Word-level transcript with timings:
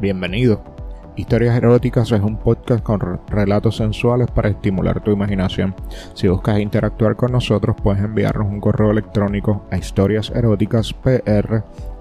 Bienvenido. 0.00 0.62
Historias 1.14 1.54
Eróticas 1.54 2.10
es 2.10 2.22
un 2.22 2.38
podcast 2.38 2.82
con 2.82 3.20
relatos 3.28 3.76
sensuales 3.76 4.30
para 4.30 4.48
estimular 4.48 5.02
tu 5.02 5.10
imaginación. 5.10 5.74
Si 6.14 6.26
buscas 6.26 6.58
interactuar 6.58 7.16
con 7.16 7.32
nosotros, 7.32 7.76
puedes 7.82 8.02
enviarnos 8.02 8.48
un 8.48 8.60
correo 8.60 8.92
electrónico 8.92 9.66
a 9.70 9.76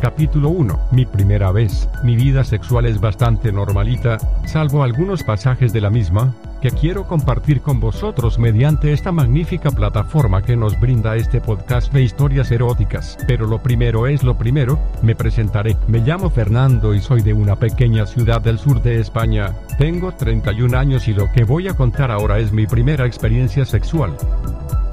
Capítulo 0.00 0.50
1. 0.50 0.88
Mi 0.92 1.06
primera 1.06 1.52
vez. 1.52 1.88
Mi 2.04 2.16
vida 2.16 2.44
sexual 2.44 2.86
es 2.86 3.00
bastante 3.00 3.50
normalita, 3.50 4.18
salvo 4.44 4.82
algunos 4.82 5.22
pasajes 5.22 5.72
de 5.72 5.80
la 5.80 5.88
misma, 5.88 6.34
que 6.60 6.70
quiero 6.70 7.06
compartir 7.06 7.62
con 7.62 7.80
vosotros 7.80 8.38
mediante 8.38 8.92
esta 8.92 9.10
magnífica 9.10 9.70
plataforma 9.70 10.42
que 10.42 10.54
nos 10.54 10.78
brinda 10.78 11.16
este 11.16 11.40
podcast 11.40 11.92
de 11.92 12.02
historias 12.02 12.50
eróticas. 12.50 13.16
Pero 13.26 13.46
lo 13.46 13.62
primero 13.62 14.06
es 14.06 14.22
lo 14.22 14.36
primero, 14.36 14.78
me 15.02 15.14
presentaré. 15.14 15.76
Me 15.88 16.00
llamo 16.00 16.28
Fernando 16.28 16.94
y 16.94 17.00
soy 17.00 17.22
de 17.22 17.32
una 17.32 17.56
pequeña 17.56 18.04
ciudad 18.04 18.42
del 18.42 18.58
sur 18.58 18.82
de 18.82 19.00
España. 19.00 19.54
Tengo 19.78 20.12
31 20.12 20.76
años 20.76 21.08
y 21.08 21.14
lo 21.14 21.32
que 21.32 21.44
voy 21.44 21.68
a 21.68 21.74
contar 21.74 22.10
ahora 22.10 22.38
es 22.38 22.52
mi 22.52 22.66
primera 22.66 23.06
experiencia 23.06 23.64
sexual. 23.64 24.14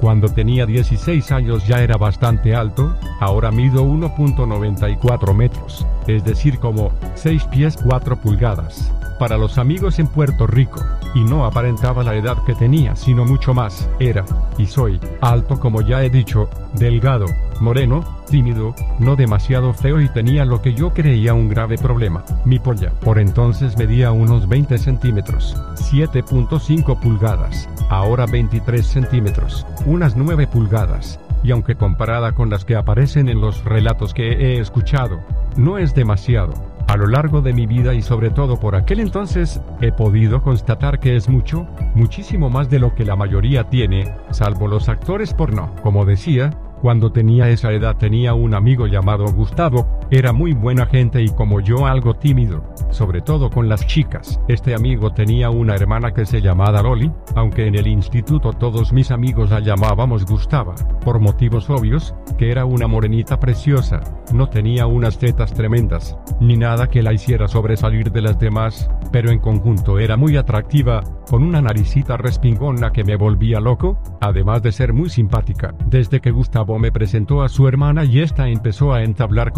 Cuando 0.04 0.28
tenía 0.28 0.66
16 0.66 1.32
años 1.32 1.66
ya 1.66 1.82
era 1.82 1.96
bastante 1.96 2.54
alto, 2.54 2.94
ahora 3.20 3.50
mido 3.50 3.82
1.94 3.86 5.32
metros, 5.34 5.86
es 6.06 6.22
decir 6.22 6.58
como 6.58 6.92
6 7.14 7.44
pies 7.44 7.78
4 7.82 8.16
pulgadas. 8.16 8.92
Para 9.24 9.38
los 9.38 9.56
amigos 9.56 9.98
en 9.98 10.06
Puerto 10.06 10.46
Rico, 10.46 10.84
y 11.14 11.24
no 11.24 11.46
aparentaba 11.46 12.04
la 12.04 12.14
edad 12.14 12.36
que 12.44 12.54
tenía, 12.54 12.94
sino 12.94 13.24
mucho 13.24 13.54
más, 13.54 13.88
era, 13.98 14.22
y 14.58 14.66
soy, 14.66 15.00
alto 15.22 15.58
como 15.58 15.80
ya 15.80 16.04
he 16.04 16.10
dicho, 16.10 16.50
delgado, 16.74 17.24
moreno, 17.58 18.04
tímido, 18.28 18.74
no 18.98 19.16
demasiado 19.16 19.72
feo 19.72 19.98
y 20.02 20.10
tenía 20.10 20.44
lo 20.44 20.60
que 20.60 20.74
yo 20.74 20.92
creía 20.92 21.32
un 21.32 21.48
grave 21.48 21.78
problema, 21.78 22.22
mi 22.44 22.58
polla. 22.58 22.90
Por 23.00 23.18
entonces 23.18 23.78
medía 23.78 24.12
unos 24.12 24.46
20 24.46 24.76
centímetros, 24.76 25.56
7.5 25.76 27.00
pulgadas, 27.00 27.66
ahora 27.88 28.26
23 28.26 28.86
centímetros, 28.86 29.66
unas 29.86 30.16
9 30.16 30.48
pulgadas, 30.48 31.18
y 31.42 31.50
aunque 31.50 31.76
comparada 31.76 32.32
con 32.32 32.50
las 32.50 32.66
que 32.66 32.76
aparecen 32.76 33.30
en 33.30 33.40
los 33.40 33.64
relatos 33.64 34.12
que 34.12 34.32
he 34.32 34.60
escuchado, 34.60 35.20
no 35.56 35.78
es 35.78 35.94
demasiado. 35.94 36.73
A 36.94 36.96
lo 36.96 37.08
largo 37.08 37.42
de 37.42 37.52
mi 37.52 37.66
vida 37.66 37.92
y 37.92 38.02
sobre 38.02 38.30
todo 38.30 38.60
por 38.60 38.76
aquel 38.76 39.00
entonces, 39.00 39.60
he 39.80 39.90
podido 39.90 40.40
constatar 40.42 41.00
que 41.00 41.16
es 41.16 41.28
mucho, 41.28 41.66
muchísimo 41.96 42.50
más 42.50 42.70
de 42.70 42.78
lo 42.78 42.94
que 42.94 43.04
la 43.04 43.16
mayoría 43.16 43.64
tiene, 43.64 44.14
salvo 44.30 44.68
los 44.68 44.88
actores 44.88 45.34
porno. 45.34 45.74
Como 45.82 46.04
decía, 46.04 46.50
cuando 46.82 47.10
tenía 47.10 47.48
esa 47.48 47.72
edad 47.72 47.96
tenía 47.96 48.34
un 48.34 48.54
amigo 48.54 48.86
llamado 48.86 49.24
Gustavo, 49.32 49.88
era 50.10 50.32
muy 50.32 50.52
buena 50.52 50.86
gente 50.86 51.22
y 51.22 51.28
como 51.28 51.60
yo 51.60 51.86
algo 51.86 52.14
tímido, 52.14 52.64
sobre 52.90 53.20
todo 53.20 53.50
con 53.50 53.68
las 53.68 53.86
chicas. 53.86 54.40
Este 54.48 54.74
amigo 54.74 55.12
tenía 55.12 55.50
una 55.50 55.74
hermana 55.74 56.12
que 56.12 56.26
se 56.26 56.40
llamaba 56.40 56.82
Loli, 56.82 57.10
aunque 57.34 57.66
en 57.66 57.74
el 57.74 57.86
instituto 57.86 58.52
todos 58.52 58.92
mis 58.92 59.10
amigos 59.10 59.50
la 59.50 59.60
llamábamos 59.60 60.24
Gustava, 60.24 60.74
por 61.04 61.20
motivos 61.20 61.70
obvios, 61.70 62.14
que 62.38 62.50
era 62.50 62.64
una 62.64 62.86
morenita 62.86 63.38
preciosa, 63.40 64.00
no 64.32 64.48
tenía 64.48 64.86
unas 64.86 65.18
tetas 65.18 65.52
tremendas, 65.52 66.16
ni 66.40 66.56
nada 66.56 66.88
que 66.88 67.02
la 67.02 67.12
hiciera 67.12 67.48
sobresalir 67.48 68.10
de 68.10 68.22
las 68.22 68.38
demás, 68.38 68.90
pero 69.12 69.30
en 69.30 69.38
conjunto 69.38 69.98
era 69.98 70.16
muy 70.16 70.36
atractiva, 70.36 71.02
con 71.30 71.42
una 71.42 71.62
naricita 71.62 72.16
respingona 72.16 72.92
que 72.92 73.04
me 73.04 73.16
volvía 73.16 73.60
loco, 73.60 73.98
además 74.20 74.62
de 74.62 74.72
ser 74.72 74.92
muy 74.92 75.08
simpática. 75.08 75.74
Desde 75.86 76.20
que 76.20 76.30
Gustavo 76.30 76.78
me 76.78 76.92
presentó 76.92 77.42
a 77.42 77.48
su 77.48 77.66
hermana 77.68 78.04
y 78.04 78.20
ésta 78.20 78.48
empezó 78.48 78.92
a 78.92 79.02
entablar 79.02 79.52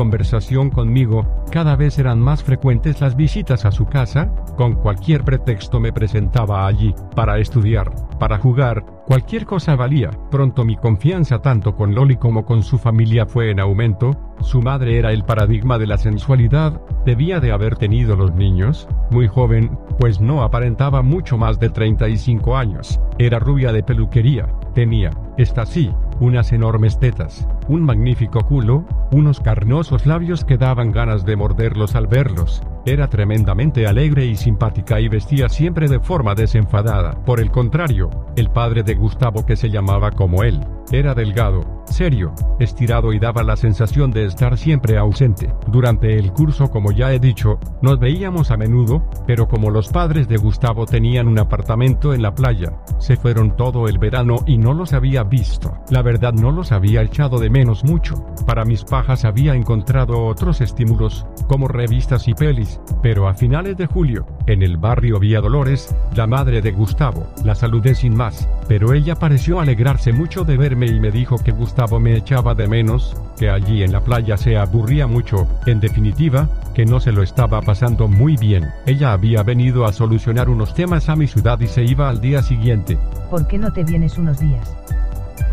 conmigo, 0.70 1.26
cada 1.50 1.74
vez 1.74 1.98
eran 1.98 2.20
más 2.20 2.44
frecuentes 2.44 3.00
las 3.00 3.16
visitas 3.16 3.64
a 3.64 3.72
su 3.72 3.86
casa, 3.86 4.32
con 4.56 4.74
cualquier 4.74 5.24
pretexto 5.24 5.80
me 5.80 5.92
presentaba 5.92 6.66
allí, 6.66 6.94
para 7.16 7.38
estudiar, 7.38 7.92
para 8.20 8.38
jugar, 8.38 8.84
cualquier 9.06 9.44
cosa 9.44 9.74
valía. 9.74 10.10
Pronto 10.30 10.64
mi 10.64 10.76
confianza 10.76 11.40
tanto 11.40 11.74
con 11.74 11.94
Loli 11.94 12.16
como 12.16 12.44
con 12.44 12.62
su 12.62 12.78
familia 12.78 13.26
fue 13.26 13.50
en 13.50 13.58
aumento, 13.58 14.12
su 14.40 14.62
madre 14.62 14.98
era 14.98 15.12
el 15.12 15.24
paradigma 15.24 15.78
de 15.78 15.88
la 15.88 15.98
sensualidad, 15.98 16.80
debía 17.04 17.40
de 17.40 17.50
haber 17.50 17.76
tenido 17.76 18.14
los 18.14 18.32
niños, 18.32 18.88
muy 19.10 19.26
joven, 19.26 19.76
pues 19.98 20.20
no 20.20 20.42
aparentaba 20.42 21.02
mucho 21.02 21.36
más 21.36 21.58
de 21.58 21.70
35 21.70 22.56
años, 22.56 23.00
era 23.18 23.40
rubia 23.40 23.72
de 23.72 23.82
peluquería, 23.82 24.46
tenía, 24.74 25.10
esta 25.38 25.66
sí, 25.66 25.90
unas 26.20 26.52
enormes 26.52 26.98
tetas, 26.98 27.46
un 27.68 27.82
magnífico 27.82 28.40
culo, 28.46 28.84
unos 29.12 29.40
carnosos 29.40 30.06
labios 30.06 30.44
que 30.44 30.56
daban 30.56 30.92
ganas 30.92 31.24
de 31.24 31.36
morderlos 31.36 31.94
al 31.94 32.06
verlos. 32.06 32.62
Era 32.86 33.08
tremendamente 33.08 33.84
alegre 33.88 34.26
y 34.26 34.36
simpática 34.36 35.00
y 35.00 35.08
vestía 35.08 35.48
siempre 35.48 35.88
de 35.88 35.98
forma 35.98 36.36
desenfadada. 36.36 37.20
Por 37.24 37.40
el 37.40 37.50
contrario, 37.50 38.10
el 38.36 38.50
padre 38.50 38.84
de 38.84 38.94
Gustavo 38.94 39.44
que 39.44 39.56
se 39.56 39.70
llamaba 39.70 40.12
como 40.12 40.44
él, 40.44 40.60
era 40.92 41.14
delgado, 41.14 41.82
serio, 41.86 42.32
estirado 42.60 43.12
y 43.12 43.18
daba 43.18 43.42
la 43.42 43.56
sensación 43.56 44.12
de 44.12 44.24
estar 44.26 44.56
siempre 44.56 44.98
ausente. 44.98 45.52
Durante 45.66 46.16
el 46.16 46.32
curso, 46.32 46.70
como 46.70 46.92
ya 46.92 47.12
he 47.12 47.18
dicho, 47.18 47.58
nos 47.82 47.98
veíamos 47.98 48.52
a 48.52 48.56
menudo, 48.56 49.02
pero 49.26 49.48
como 49.48 49.70
los 49.70 49.88
padres 49.88 50.28
de 50.28 50.36
Gustavo 50.36 50.86
tenían 50.86 51.26
un 51.26 51.40
apartamento 51.40 52.14
en 52.14 52.22
la 52.22 52.34
playa, 52.34 52.72
se 52.98 53.16
fueron 53.16 53.56
todo 53.56 53.88
el 53.88 53.98
verano 53.98 54.36
y 54.46 54.58
no 54.58 54.74
los 54.74 54.92
había 54.92 55.24
visto. 55.24 55.74
La 55.90 56.02
verdad 56.02 56.32
no 56.32 56.52
los 56.52 56.70
había 56.70 57.02
echado 57.02 57.40
de 57.40 57.50
menos 57.50 57.82
mucho. 57.82 58.24
Para 58.46 58.64
mis 58.64 58.84
pajas 58.84 59.24
había 59.24 59.54
encontrado 59.54 60.24
otros 60.24 60.60
estímulos, 60.60 61.26
como 61.48 61.66
revistas 61.66 62.28
y 62.28 62.34
pelis, 62.34 62.75
pero 63.02 63.28
a 63.28 63.34
finales 63.34 63.76
de 63.76 63.86
julio, 63.86 64.26
en 64.46 64.62
el 64.62 64.76
barrio 64.76 65.18
Vía 65.18 65.40
Dolores, 65.40 65.94
la 66.14 66.26
madre 66.26 66.60
de 66.62 66.72
Gustavo, 66.72 67.26
la 67.44 67.54
saludé 67.54 67.94
sin 67.94 68.16
más, 68.16 68.48
pero 68.68 68.92
ella 68.92 69.14
pareció 69.14 69.60
alegrarse 69.60 70.12
mucho 70.12 70.44
de 70.44 70.56
verme 70.56 70.86
y 70.86 71.00
me 71.00 71.10
dijo 71.10 71.38
que 71.38 71.52
Gustavo 71.52 72.00
me 72.00 72.16
echaba 72.16 72.54
de 72.54 72.66
menos, 72.68 73.16
que 73.38 73.50
allí 73.50 73.82
en 73.82 73.92
la 73.92 74.00
playa 74.00 74.36
se 74.36 74.56
aburría 74.56 75.06
mucho, 75.06 75.46
en 75.66 75.80
definitiva, 75.80 76.48
que 76.74 76.86
no 76.86 77.00
se 77.00 77.12
lo 77.12 77.22
estaba 77.22 77.62
pasando 77.62 78.08
muy 78.08 78.36
bien. 78.36 78.64
Ella 78.86 79.12
había 79.12 79.42
venido 79.42 79.86
a 79.86 79.92
solucionar 79.92 80.48
unos 80.48 80.74
temas 80.74 81.08
a 81.08 81.16
mi 81.16 81.26
ciudad 81.26 81.60
y 81.60 81.66
se 81.66 81.84
iba 81.84 82.08
al 82.08 82.20
día 82.20 82.42
siguiente. 82.42 82.98
¿Por 83.30 83.46
qué 83.46 83.58
no 83.58 83.72
te 83.72 83.84
vienes 83.84 84.18
unos 84.18 84.38
días? 84.38 84.74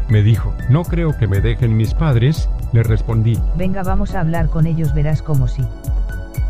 Me 0.09 0.21
dijo, 0.21 0.53
no 0.69 0.83
creo 0.83 1.17
que 1.17 1.27
me 1.27 1.39
dejen 1.39 1.77
mis 1.77 1.93
padres, 1.93 2.49
le 2.73 2.83
respondí. 2.83 3.37
Venga, 3.55 3.83
vamos 3.83 4.15
a 4.15 4.19
hablar 4.19 4.49
con 4.49 4.65
ellos, 4.65 4.93
verás 4.93 5.21
como 5.21 5.47
sí. 5.47 5.63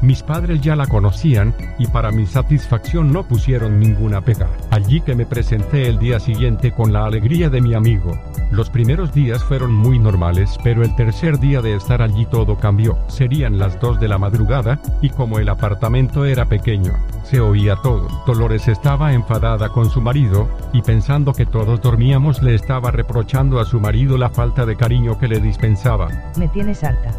Mis 0.03 0.21
padres 0.21 0.59
ya 0.59 0.75
la 0.75 0.85
conocían, 0.85 1.55
y 1.79 1.87
para 1.87 2.11
mi 2.11 2.25
satisfacción 2.25 3.13
no 3.13 3.23
pusieron 3.23 3.79
ninguna 3.79 4.19
pega. 4.19 4.49
Allí 4.69 4.99
que 4.99 5.15
me 5.15 5.25
presenté 5.25 5.87
el 5.87 5.97
día 5.97 6.19
siguiente 6.19 6.73
con 6.73 6.91
la 6.91 7.05
alegría 7.05 7.49
de 7.49 7.61
mi 7.61 7.73
amigo. 7.73 8.19
Los 8.51 8.69
primeros 8.69 9.13
días 9.13 9.41
fueron 9.45 9.73
muy 9.73 9.99
normales, 9.99 10.57
pero 10.61 10.83
el 10.83 10.93
tercer 10.97 11.39
día 11.39 11.61
de 11.61 11.75
estar 11.75 12.01
allí 12.01 12.25
todo 12.25 12.57
cambió. 12.57 12.97
Serían 13.07 13.57
las 13.57 13.79
dos 13.79 13.97
de 14.01 14.09
la 14.09 14.17
madrugada, 14.17 14.81
y 15.01 15.09
como 15.09 15.39
el 15.39 15.47
apartamento 15.47 16.25
era 16.25 16.47
pequeño, 16.47 16.91
se 17.23 17.39
oía 17.39 17.77
todo. 17.77 18.09
Dolores 18.27 18.67
estaba 18.67 19.13
enfadada 19.13 19.69
con 19.69 19.89
su 19.89 20.01
marido, 20.01 20.49
y 20.73 20.81
pensando 20.81 21.31
que 21.31 21.45
todos 21.45 21.79
dormíamos 21.79 22.43
le 22.43 22.55
estaba 22.55 22.91
reprochando 22.91 23.57
a 23.57 23.63
su 23.63 23.79
marido 23.79 24.17
la 24.17 24.27
falta 24.27 24.65
de 24.65 24.75
cariño 24.75 25.17
que 25.17 25.29
le 25.29 25.39
dispensaba. 25.39 26.09
Me 26.37 26.49
tienes 26.49 26.83
harta. 26.83 27.13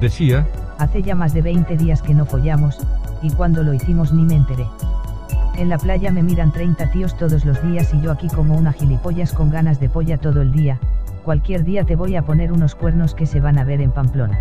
Decía, 0.00 0.46
Hace 0.78 1.02
ya 1.02 1.16
más 1.16 1.34
de 1.34 1.42
20 1.42 1.76
días 1.76 2.02
que 2.02 2.14
no 2.14 2.24
follamos, 2.24 2.78
y 3.20 3.30
cuando 3.30 3.64
lo 3.64 3.74
hicimos 3.74 4.12
ni 4.12 4.24
me 4.24 4.36
enteré. 4.36 4.66
En 5.56 5.68
la 5.68 5.78
playa 5.78 6.12
me 6.12 6.22
miran 6.22 6.52
30 6.52 6.92
tíos 6.92 7.16
todos 7.16 7.44
los 7.44 7.60
días 7.64 7.92
y 7.92 8.00
yo 8.00 8.12
aquí 8.12 8.28
como 8.28 8.56
una 8.56 8.72
gilipollas 8.72 9.32
con 9.32 9.50
ganas 9.50 9.80
de 9.80 9.88
polla 9.88 10.16
todo 10.16 10.40
el 10.40 10.52
día, 10.52 10.78
cualquier 11.24 11.64
día 11.64 11.84
te 11.84 11.96
voy 11.96 12.14
a 12.14 12.22
poner 12.22 12.52
unos 12.52 12.76
cuernos 12.76 13.14
que 13.14 13.26
se 13.26 13.40
van 13.40 13.58
a 13.58 13.64
ver 13.64 13.80
en 13.80 13.90
Pamplona. 13.90 14.38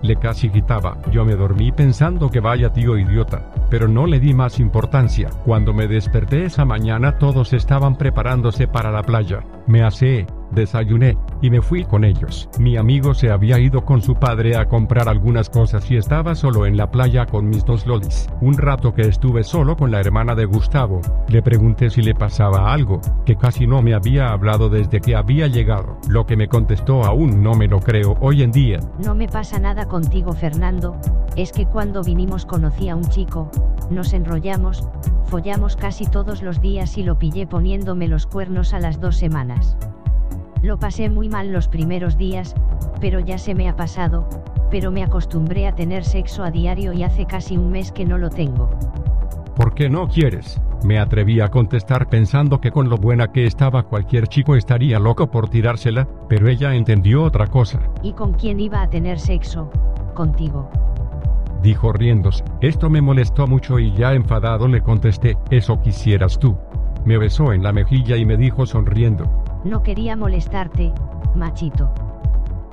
Le 0.00 0.16
casi 0.16 0.48
gritaba, 0.48 0.96
yo 1.12 1.24
me 1.24 1.36
dormí 1.36 1.70
pensando 1.70 2.30
que 2.30 2.40
vaya 2.40 2.72
tío 2.72 2.96
idiota, 2.96 3.42
pero 3.68 3.88
no 3.88 4.06
le 4.06 4.20
di 4.20 4.32
más 4.32 4.58
importancia. 4.58 5.28
Cuando 5.44 5.74
me 5.74 5.86
desperté 5.86 6.46
esa 6.46 6.64
mañana 6.64 7.18
todos 7.18 7.52
estaban 7.52 7.96
preparándose 7.96 8.66
para 8.66 8.90
la 8.90 9.02
playa. 9.02 9.44
Me 9.66 9.82
aseé, 9.82 10.26
desayuné, 10.52 11.16
y 11.40 11.50
me 11.50 11.62
fui 11.62 11.84
con 11.84 12.04
ellos. 12.04 12.48
Mi 12.58 12.76
amigo 12.76 13.14
se 13.14 13.30
había 13.30 13.58
ido 13.58 13.84
con 13.84 14.02
su 14.02 14.14
padre 14.14 14.56
a 14.56 14.66
comprar 14.66 15.08
algunas 15.08 15.50
cosas 15.50 15.90
y 15.90 15.96
estaba 15.96 16.34
solo 16.34 16.66
en 16.66 16.76
la 16.76 16.90
playa 16.90 17.26
con 17.26 17.48
mis 17.48 17.64
dos 17.64 17.86
lolis. 17.86 18.28
Un 18.40 18.54
rato 18.58 18.94
que 18.94 19.02
estuve 19.02 19.42
solo 19.42 19.76
con 19.76 19.90
la 19.90 20.00
hermana 20.00 20.34
de 20.34 20.44
Gustavo, 20.44 21.00
le 21.28 21.42
pregunté 21.42 21.90
si 21.90 22.02
le 22.02 22.14
pasaba 22.14 22.72
algo, 22.72 23.00
que 23.24 23.36
casi 23.36 23.66
no 23.66 23.82
me 23.82 23.94
había 23.94 24.28
hablado 24.28 24.68
desde 24.68 25.00
que 25.00 25.16
había 25.16 25.46
llegado. 25.46 25.98
Lo 26.08 26.26
que 26.26 26.36
me 26.36 26.48
contestó 26.48 27.04
aún 27.04 27.42
no 27.42 27.54
me 27.54 27.68
lo 27.68 27.80
creo 27.80 28.16
hoy 28.20 28.42
en 28.42 28.52
día. 28.52 28.80
No 29.04 29.14
me 29.14 29.28
pasa 29.28 29.58
nada 29.58 29.86
contigo 29.86 30.32
Fernando, 30.32 30.96
es 31.36 31.52
que 31.52 31.66
cuando 31.66 32.02
vinimos 32.02 32.46
conocí 32.46 32.88
a 32.88 32.96
un 32.96 33.04
chico, 33.04 33.50
nos 33.90 34.12
enrollamos, 34.12 34.88
follamos 35.24 35.76
casi 35.76 36.06
todos 36.06 36.42
los 36.42 36.60
días 36.60 36.98
y 36.98 37.02
lo 37.02 37.18
pillé 37.18 37.46
poniéndome 37.46 38.08
los 38.08 38.26
cuernos 38.26 38.74
a 38.74 38.80
las 38.80 39.00
dos 39.00 39.16
semanas. 39.16 39.76
Lo 40.62 40.78
pasé 40.78 41.10
muy 41.10 41.28
mal 41.28 41.52
los 41.52 41.66
primeros 41.66 42.16
días, 42.16 42.54
pero 43.00 43.18
ya 43.18 43.36
se 43.36 43.52
me 43.52 43.68
ha 43.68 43.74
pasado, 43.74 44.28
pero 44.70 44.92
me 44.92 45.02
acostumbré 45.02 45.66
a 45.66 45.74
tener 45.74 46.04
sexo 46.04 46.44
a 46.44 46.52
diario 46.52 46.92
y 46.92 47.02
hace 47.02 47.26
casi 47.26 47.56
un 47.56 47.72
mes 47.72 47.90
que 47.90 48.04
no 48.04 48.16
lo 48.16 48.30
tengo. 48.30 48.70
¿Por 49.56 49.74
qué 49.74 49.90
no 49.90 50.06
quieres? 50.06 50.60
Me 50.84 51.00
atreví 51.00 51.40
a 51.40 51.48
contestar 51.48 52.08
pensando 52.08 52.60
que 52.60 52.70
con 52.70 52.88
lo 52.88 52.96
buena 52.96 53.32
que 53.32 53.44
estaba 53.44 53.82
cualquier 53.82 54.28
chico 54.28 54.54
estaría 54.54 55.00
loco 55.00 55.28
por 55.32 55.48
tirársela, 55.48 56.06
pero 56.28 56.48
ella 56.48 56.74
entendió 56.74 57.24
otra 57.24 57.48
cosa. 57.48 57.80
¿Y 58.00 58.12
con 58.12 58.34
quién 58.34 58.60
iba 58.60 58.82
a 58.82 58.88
tener 58.88 59.18
sexo? 59.18 59.68
Contigo. 60.14 60.70
Dijo 61.60 61.92
riéndose. 61.92 62.44
Esto 62.60 62.88
me 62.88 63.00
molestó 63.00 63.48
mucho 63.48 63.80
y 63.80 63.92
ya 63.94 64.14
enfadado 64.14 64.68
le 64.68 64.80
contesté, 64.80 65.36
eso 65.50 65.80
quisieras 65.80 66.38
tú. 66.38 66.56
Me 67.04 67.18
besó 67.18 67.52
en 67.52 67.64
la 67.64 67.72
mejilla 67.72 68.16
y 68.16 68.24
me 68.24 68.36
dijo 68.36 68.64
sonriendo, 68.64 69.28
No 69.64 69.82
quería 69.82 70.16
molestarte, 70.16 70.92
machito. 71.34 71.92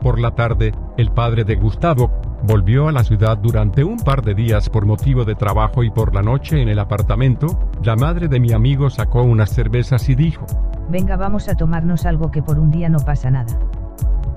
Por 0.02 0.20
la 0.20 0.32
tarde, 0.32 0.74
el 0.98 1.12
padre 1.12 1.44
de 1.44 1.56
Gustavo 1.56 2.10
volvió 2.44 2.88
a 2.88 2.92
la 2.92 3.04
ciudad 3.04 3.38
durante 3.38 3.84
un 3.84 3.98
par 3.98 4.24
de 4.24 4.34
días 4.34 4.70
por 4.70 4.86
motivo 4.86 5.26
de 5.26 5.36
trabajo 5.36 5.84
y 5.84 5.92
por 5.92 6.16
la 6.16 6.22
noche 6.22 6.62
en 6.62 6.70
el 6.70 6.80
apartamento, 6.80 7.60
la 7.84 7.96
madre 7.96 8.28
de 8.28 8.40
mi 8.40 8.54
amigo 8.54 8.90
sacó 8.90 9.24
unas 9.24 9.50
cervezas 9.52 10.08
y 10.10 10.16
dijo, 10.16 10.46
Venga 10.90 11.18
vamos 11.18 11.48
a 11.50 11.56
tomarnos 11.56 12.06
algo 12.06 12.32
que 12.32 12.42
por 12.42 12.58
un 12.58 12.72
día 12.72 12.90
no 12.90 13.00
pasa 13.00 13.30
nada. 13.30 13.60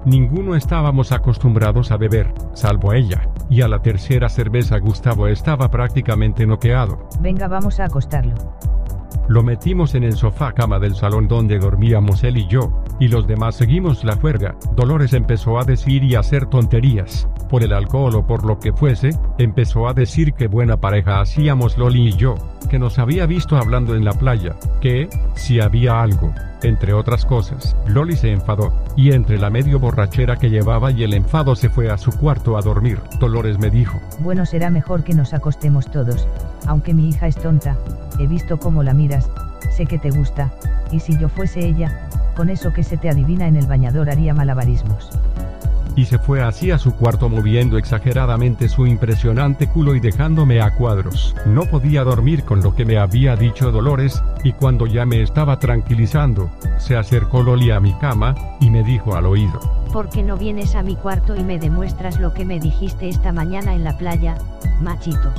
ninguno 0.05 0.57
estábamos 0.57 1.13
acostumbrados 1.13 1.93
a 1.93 1.97
beber, 1.97 2.35
salvo 2.55 2.93
ella, 2.93 3.23
y 3.49 3.63
a 3.63 3.69
la 3.69 3.81
tercera 3.81 4.29
cerveza 4.29 4.79
Gustavo 4.79 5.29
estaba 5.29 5.71
prácticamente 5.71 6.45
noqueado. 6.45 7.09
Venga 7.21 7.47
vamos 7.49 7.79
a 7.81 7.85
acostarlo. 7.85 8.35
Lo 9.29 9.43
metimos 9.43 9.95
en 9.95 10.03
el 10.03 10.15
sofá 10.15 10.53
cama 10.53 10.79
del 10.79 10.95
salón 10.95 11.29
donde 11.29 11.59
dormíamos 11.59 12.25
él 12.25 12.37
y 12.37 12.47
yo, 12.49 12.73
y 12.99 13.09
los 13.09 13.27
demás 13.27 13.55
seguimos 13.55 14.05
la 14.05 14.17
juerga. 14.17 14.57
Dolores 14.75 15.13
empezó 15.13 15.59
a 15.59 15.65
decir 15.65 16.03
y 16.05 16.17
hacer 16.17 16.47
tonterías. 16.47 17.29
Por 17.49 17.63
el 17.63 17.73
alcohol 17.73 18.17
o 18.17 18.27
por 18.27 18.45
lo 18.45 18.59
que 18.59 18.73
fuese, 18.73 19.11
empezó 19.39 19.89
a 19.89 19.95
decir 19.95 20.33
que 20.33 20.49
buena 20.49 20.79
pareja 20.79 21.21
hacíamos 21.21 21.79
Loli 21.79 22.09
y 22.09 22.13
yo, 22.13 22.35
que 22.69 22.79
nos 22.79 22.99
había 22.99 23.27
visto 23.27 23.57
hablando 23.57 23.95
en 23.95 24.05
la 24.05 24.13
playa, 24.13 24.57
que, 24.81 25.09
si 25.35 25.61
había 25.61 26.03
algo, 26.03 26.33
entre 26.63 26.93
otras 26.93 27.25
cosas, 27.25 27.77
Loli 27.87 28.17
se 28.17 28.33
enfadó, 28.33 28.73
y 28.97 29.13
entre 29.13 29.39
la 29.39 29.51
medio 29.51 29.79
borrachera 29.79 30.37
que 30.37 30.51
llevaba 30.51 30.91
y 30.91 31.03
el 31.05 31.15
enfado 31.15 31.55
se 31.55 31.69
fue 31.69 31.91
a 31.91 31.99
su 31.99 32.11
cuarto 32.13 32.57
a 32.57 32.63
dormir. 32.63 32.99
Dolores 33.21 33.59
me 33.59 33.71
dijo, 33.71 34.01
Bueno 34.21 34.47
será 34.47 34.71
mejor 34.71 35.05
que 35.05 35.15
nos 35.15 35.35
acostemos 35.35 35.91
todos, 35.91 36.27
aunque 36.67 36.95
mi 36.95 37.09
hija 37.09 37.27
es 37.27 37.37
tonta, 37.37 37.77
he 38.19 38.27
visto 38.27 38.59
cómo 38.59 38.83
la 38.83 38.95
miras, 38.95 39.29
sé 39.77 39.87
que 39.87 39.99
te 39.99 40.11
gusta, 40.11 40.53
y 40.91 41.01
si 41.01 41.19
yo 41.19 41.29
fuese 41.29 41.61
ella, 41.61 42.09
con 42.37 42.51
eso 42.51 42.73
que 42.73 42.83
se 42.83 42.97
te 42.97 43.09
adivina 43.11 43.47
en 43.47 43.57
el 43.57 43.67
bañador 43.67 44.11
haría 44.11 44.35
malabarismos. 44.35 45.11
y 45.95 46.07
se 46.07 46.19
fue 46.19 46.43
así 46.43 46.71
a 46.71 46.79
su 46.79 46.95
cuarto 46.95 47.29
moviendo 47.29 47.77
exageradamente 47.77 48.71
su 48.71 48.87
impresionante 48.87 49.67
culo 49.67 49.95
y 49.95 50.01
dejándome 50.01 50.63
a 50.63 50.75
cuadros. 50.75 51.37
No 51.45 51.67
podía 51.67 52.03
dormir 52.03 52.45
con 52.45 52.63
lo 52.63 52.75
que 52.75 52.87
me 52.87 52.97
había 52.97 53.37
dicho 53.37 53.71
Dolores, 53.71 54.23
y 54.43 54.53
cuando 54.53 54.87
ya 54.87 55.05
me 55.05 55.21
estaba 55.21 55.59
tranquilizando, 55.59 56.51
se 56.79 56.97
acercó 56.97 57.43
Loli 57.43 57.73
a 57.73 57.81
mi 57.81 57.93
cama, 57.99 58.35
y 58.59 58.71
me 58.71 58.83
dijo 58.83 59.15
al 59.15 59.27
oído, 59.27 59.61
¿Por 59.93 60.09
qué 60.09 60.23
no 60.23 60.39
vienes 60.39 60.75
a 60.75 60.83
mi 60.83 60.97
cuarto 60.97 61.37
y 61.37 61.45
me 61.45 61.59
demuestras 61.59 62.19
lo 62.19 62.33
que 62.33 62.47
me 62.47 62.59
dijiste 62.59 63.11
esta 63.11 63.31
mañana 63.31 63.75
en 63.75 63.85
la 63.85 63.99
playa, 63.99 64.39
machito? 64.81 65.31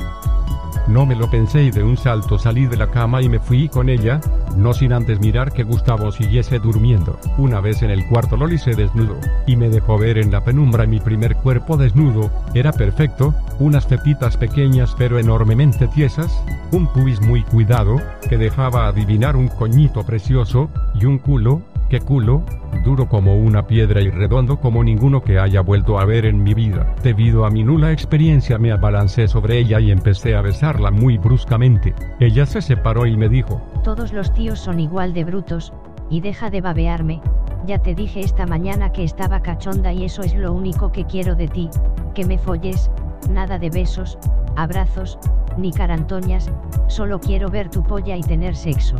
No 0.87 1.05
me 1.05 1.15
lo 1.15 1.29
pensé 1.29 1.63
y 1.63 1.71
de 1.71 1.81
un 1.81 1.95
salto 1.95 2.37
salí 2.37 2.65
de 2.65 2.75
la 2.75 2.87
cama 2.87 3.21
y 3.21 3.29
me 3.29 3.39
fui 3.39 3.69
con 3.69 3.87
ella, 3.87 4.19
no 4.57 4.73
sin 4.73 4.91
antes 4.91 5.19
mirar 5.19 5.53
que 5.53 5.63
Gustavo 5.63 6.11
siguiese 6.11 6.59
durmiendo. 6.59 7.17
Una 7.37 7.61
vez 7.61 7.81
en 7.83 7.89
el 7.89 8.05
cuarto 8.07 8.35
Loli 8.35 8.57
se 8.57 8.75
desnudó, 8.75 9.15
y 9.47 9.55
me 9.55 9.69
dejó 9.69 9.97
ver 9.97 10.17
en 10.17 10.31
la 10.31 10.43
penumbra 10.43 10.85
mi 10.85 10.99
primer 10.99 11.35
cuerpo 11.35 11.77
desnudo, 11.77 12.29
era 12.53 12.73
perfecto, 12.73 13.33
unas 13.59 13.87
tetitas 13.87 14.35
pequeñas 14.35 14.93
pero 14.97 15.19
enormemente 15.19 15.87
tiesas, 15.87 16.43
un 16.71 16.87
pubis 16.87 17.21
muy 17.21 17.43
cuidado, 17.43 18.01
que 18.29 18.37
dejaba 18.37 18.87
adivinar 18.87 19.37
un 19.37 19.47
coñito 19.47 20.03
precioso, 20.03 20.69
y 20.95 21.05
un 21.05 21.17
culo, 21.17 21.61
que 21.89 21.99
culo, 22.01 22.43
duro 22.83 23.07
como 23.07 23.35
una 23.35 23.67
piedra 23.67 24.01
y 24.01 24.09
redondo 24.09 24.57
como 24.57 24.83
ninguno 24.83 25.23
que 25.23 25.37
haya 25.37 25.61
vuelto 25.61 25.99
a 25.99 26.05
ver 26.05 26.25
en 26.25 26.41
mi 26.41 26.53
vida. 26.53 26.95
Debido 27.03 27.45
a 27.45 27.51
mi 27.51 27.63
nula 27.63 27.91
experiencia 27.91 28.57
me 28.57 28.71
abalancé 28.71 29.27
sobre 29.27 29.59
ella 29.59 29.79
y 29.79 29.91
empecé 29.91 30.35
a 30.35 30.41
besarla 30.73 30.91
muy 30.91 31.17
bruscamente. 31.17 31.93
Ella 32.19 32.45
se 32.45 32.61
separó 32.61 33.05
y 33.05 33.15
me 33.15 33.29
dijo, 33.29 33.61
Todos 33.83 34.11
los 34.11 34.33
tíos 34.33 34.59
son 34.59 34.79
igual 34.79 35.13
de 35.13 35.23
brutos, 35.23 35.73
y 36.09 36.21
deja 36.21 36.49
de 36.49 36.61
babearme, 36.61 37.21
ya 37.65 37.79
te 37.79 37.93
dije 37.95 38.21
esta 38.21 38.45
mañana 38.45 38.91
que 38.91 39.03
estaba 39.03 39.41
cachonda 39.41 39.93
y 39.93 40.05
eso 40.05 40.21
es 40.21 40.35
lo 40.35 40.51
único 40.51 40.91
que 40.91 41.05
quiero 41.05 41.35
de 41.35 41.47
ti, 41.47 41.69
que 42.13 42.25
me 42.25 42.37
folles, 42.37 42.89
nada 43.29 43.59
de 43.59 43.69
besos, 43.69 44.17
abrazos, 44.55 45.19
ni 45.57 45.71
carantoñas, 45.71 46.51
solo 46.87 47.19
quiero 47.19 47.49
ver 47.49 47.69
tu 47.69 47.83
polla 47.83 48.17
y 48.17 48.21
tener 48.21 48.55
sexo. 48.55 48.95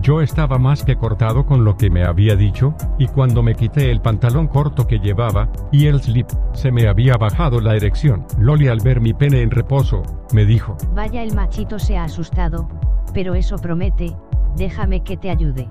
Yo 0.00 0.20
estaba 0.20 0.58
más 0.58 0.84
que 0.84 0.96
cortado 0.96 1.46
con 1.46 1.64
lo 1.64 1.76
que 1.76 1.90
me 1.90 2.04
había 2.04 2.36
dicho, 2.36 2.74
y 2.98 3.06
cuando 3.06 3.42
me 3.42 3.54
quité 3.54 3.90
el 3.90 4.00
pantalón 4.00 4.48
corto 4.48 4.86
que 4.86 4.98
llevaba, 4.98 5.48
y 5.72 5.86
el 5.86 6.00
slip, 6.00 6.28
se 6.52 6.72
me 6.72 6.88
había 6.88 7.16
bajado 7.16 7.60
la 7.60 7.76
erección. 7.76 8.26
Loli 8.38 8.68
al 8.68 8.80
ver 8.80 9.00
mi 9.00 9.12
pene 9.12 9.42
en 9.42 9.50
reposo, 9.50 10.02
me 10.32 10.44
dijo, 10.44 10.76
Vaya 10.94 11.22
el 11.22 11.34
machito 11.34 11.78
se 11.78 11.96
ha 11.96 12.04
asustado, 12.04 12.68
pero 13.12 13.34
eso 13.34 13.56
promete, 13.56 14.16
déjame 14.56 15.02
que 15.02 15.16
te 15.16 15.30
ayude. 15.30 15.68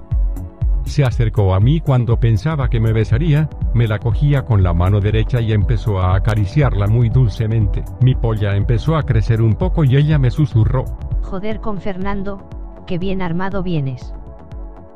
Se 0.86 1.04
acercó 1.04 1.54
a 1.54 1.60
mí 1.60 1.82
cuando 1.82 2.20
pensaba 2.20 2.68
que 2.70 2.80
me 2.80 2.94
besaría, 2.94 3.48
me 3.76 3.88
la 3.88 4.00
cogía 4.00 4.44
con 4.44 4.64
la 4.64 4.74
mano 4.74 5.00
derecha 5.00 5.40
y 5.40 5.54
empezó 5.54 6.00
a 6.00 6.16
acariciarla 6.16 6.88
muy 6.88 7.10
dulcemente. 7.10 7.84
Mi 8.02 8.16
polla 8.16 8.56
empezó 8.56 8.96
a 8.96 9.04
crecer 9.04 9.42
un 9.42 9.54
poco 9.54 9.84
y 9.84 9.96
ella 9.96 10.18
me 10.18 10.32
susurró, 10.32 10.86
Joder 11.22 11.60
con 11.62 11.80
Fernando, 11.80 12.50
que 12.90 12.98
bien 12.98 13.22
armado 13.22 13.62
vienes. 13.62 14.16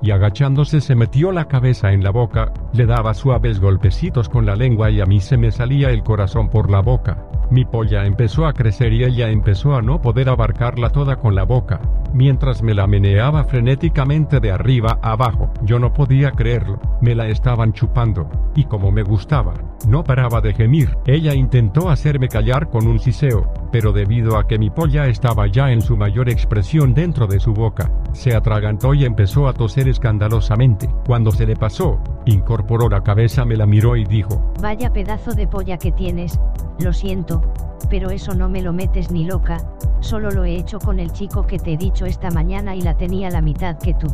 y 0.02 0.10
agachándose 0.12 0.82
se 0.82 0.96
metió 0.96 1.32
la 1.32 1.48
cabeza 1.48 1.94
en 1.94 2.04
la 2.04 2.10
boca, 2.10 2.52
le 2.74 2.88
daba 2.88 3.14
suaves 3.14 3.62
golpecitos 3.62 4.28
con 4.28 4.46
la 4.48 4.56
lengua 4.56 4.90
y 4.90 5.00
a 5.00 5.06
mí 5.06 5.22
se 5.22 5.38
me 5.38 5.52
salía 5.52 5.92
el 5.92 6.04
corazón 6.04 6.50
por 6.50 6.70
la 6.72 6.82
boca. 6.82 7.26
Mi 7.52 7.64
polla 7.66 8.06
empezó 8.06 8.48
a 8.48 8.54
crecer 8.54 8.92
y 8.94 9.04
ella 9.04 9.30
empezó 9.30 9.76
a 9.76 9.82
no 9.82 10.02
poder 10.02 10.28
abarcarla 10.28 10.90
toda 10.90 11.18
con 11.18 11.36
la 11.36 11.44
boca, 11.44 11.80
mientras 12.14 12.62
me 12.62 12.74
la 12.74 12.88
meneaba 12.88 13.44
frenéticamente 13.44 14.40
de 14.40 14.52
arriba 14.52 15.00
a 15.02 15.14
abajo. 15.14 15.52
Yo 15.64 15.80
no 15.80 15.94
podía 15.94 16.32
creerlo, 16.32 16.80
me 17.02 17.16
la 17.16 17.28
estaban 17.28 17.74
chupando, 17.74 18.30
y 18.56 18.66
como 18.66 18.92
me 18.92 19.04
gustaba, 19.04 19.54
no 19.88 20.04
paraba 20.04 20.42
de 20.42 20.54
gemir. 20.54 20.98
Ella 21.06 21.34
intentó 21.34 21.90
hacerme 21.90 22.28
callar 22.28 22.70
con 22.70 22.88
un 22.88 23.00
siseo, 23.00 23.52
pero 23.72 23.92
debido 23.92 24.38
a 24.38 24.48
que 24.48 24.58
mi 24.58 24.70
polla 24.70 25.08
estaba 25.08 25.48
ya 25.48 25.72
en 25.72 25.82
su 25.82 25.98
mayor 25.98 26.30
expresión 26.30 26.94
dentro 26.94 27.28
de 27.28 27.40
su 27.40 27.54
boca, 27.54 27.92
se 28.14 28.36
atragantó 28.36 28.94
y 28.94 29.06
empezó 29.06 29.48
a 29.48 29.54
toser 29.54 29.88
escandalosamente. 29.88 30.90
Cuando 31.06 31.32
se 31.32 31.46
le 31.46 31.56
pasó, 31.56 32.00
incorporó 32.26 32.90
la 32.90 33.02
cabeza, 33.02 33.46
me 33.46 33.56
la 33.56 33.66
miró 33.66 33.96
y 33.96 34.06
dijo, 34.06 34.54
Vaya 34.62 34.92
pedazo 34.94 35.34
de 35.34 35.48
polla 35.48 35.78
que 35.78 35.92
tienes, 35.92 36.40
lo 36.80 36.94
siento, 36.94 37.42
pero 37.90 38.10
eso 38.10 38.34
no 38.34 38.50
me 38.50 38.62
lo 38.62 38.74
metes 38.74 39.12
ni 39.12 39.26
loca, 39.26 39.58
solo 40.00 40.32
lo 40.32 40.44
he 40.44 40.56
hecho 40.56 40.80
con 40.80 41.00
el 41.00 41.12
chico 41.12 41.46
que 41.46 41.60
te 41.60 41.74
he 41.74 41.78
dicho 41.78 42.06
esta 42.06 42.30
mañana 42.32 42.76
y 42.76 42.82
la 42.82 42.96
tenía 42.96 43.30
la 43.30 43.42
mitad 43.42 43.78
que 43.78 43.94
tú. 43.94 44.08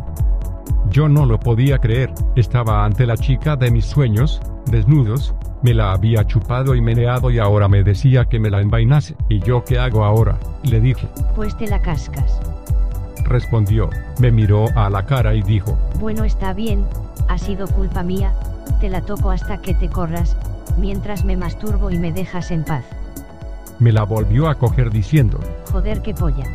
Yo 0.89 1.07
no 1.07 1.25
lo 1.25 1.39
podía 1.39 1.77
creer, 1.77 2.11
estaba 2.35 2.83
ante 2.85 3.05
la 3.05 3.15
chica 3.17 3.55
de 3.55 3.69
mis 3.71 3.85
sueños, 3.85 4.41
desnudos, 4.65 5.35
me 5.61 5.73
la 5.73 5.91
había 5.91 6.25
chupado 6.25 6.73
y 6.73 6.81
meneado 6.81 7.29
y 7.31 7.38
ahora 7.39 7.67
me 7.67 7.83
decía 7.83 8.25
que 8.25 8.39
me 8.39 8.49
la 8.49 8.61
envainase. 8.61 9.15
¿Y 9.27 9.39
yo 9.41 9.63
qué 9.65 9.77
hago 9.77 10.05
ahora? 10.05 10.38
Le 10.63 10.79
dije. 10.79 11.07
Pues 11.35 11.55
te 11.57 11.67
la 11.67 11.81
cascas. 11.81 12.39
respondió. 13.25 13.89
Me 14.19 14.31
miró 14.31 14.67
a 14.75 14.89
la 14.89 15.05
cara 15.05 15.35
y 15.35 15.41
dijo, 15.43 15.77
Bueno, 15.99 16.23
está 16.23 16.53
bien, 16.53 16.85
ha 17.27 17.38
sido 17.38 17.67
culpa 17.67 18.03
mía, 18.03 18.33
te 18.79 18.89
la 18.89 19.01
toco 19.01 19.29
hasta 19.31 19.61
que 19.61 19.73
te 19.73 19.89
corras, 19.89 20.35
mientras 20.77 21.25
me 21.25 21.35
masturbo 21.38 21.91
y 21.91 21.99
me 21.99 22.11
dejas 22.13 22.51
en 22.51 22.63
paz. 22.63 22.85
Me 23.79 23.91
la 23.91 24.03
volvió 24.03 24.50
a 24.50 24.55
coger 24.55 24.89
diciendo, 24.91 25.39
Joder, 25.71 26.01
qué 26.01 26.13
polla. 26.13 26.45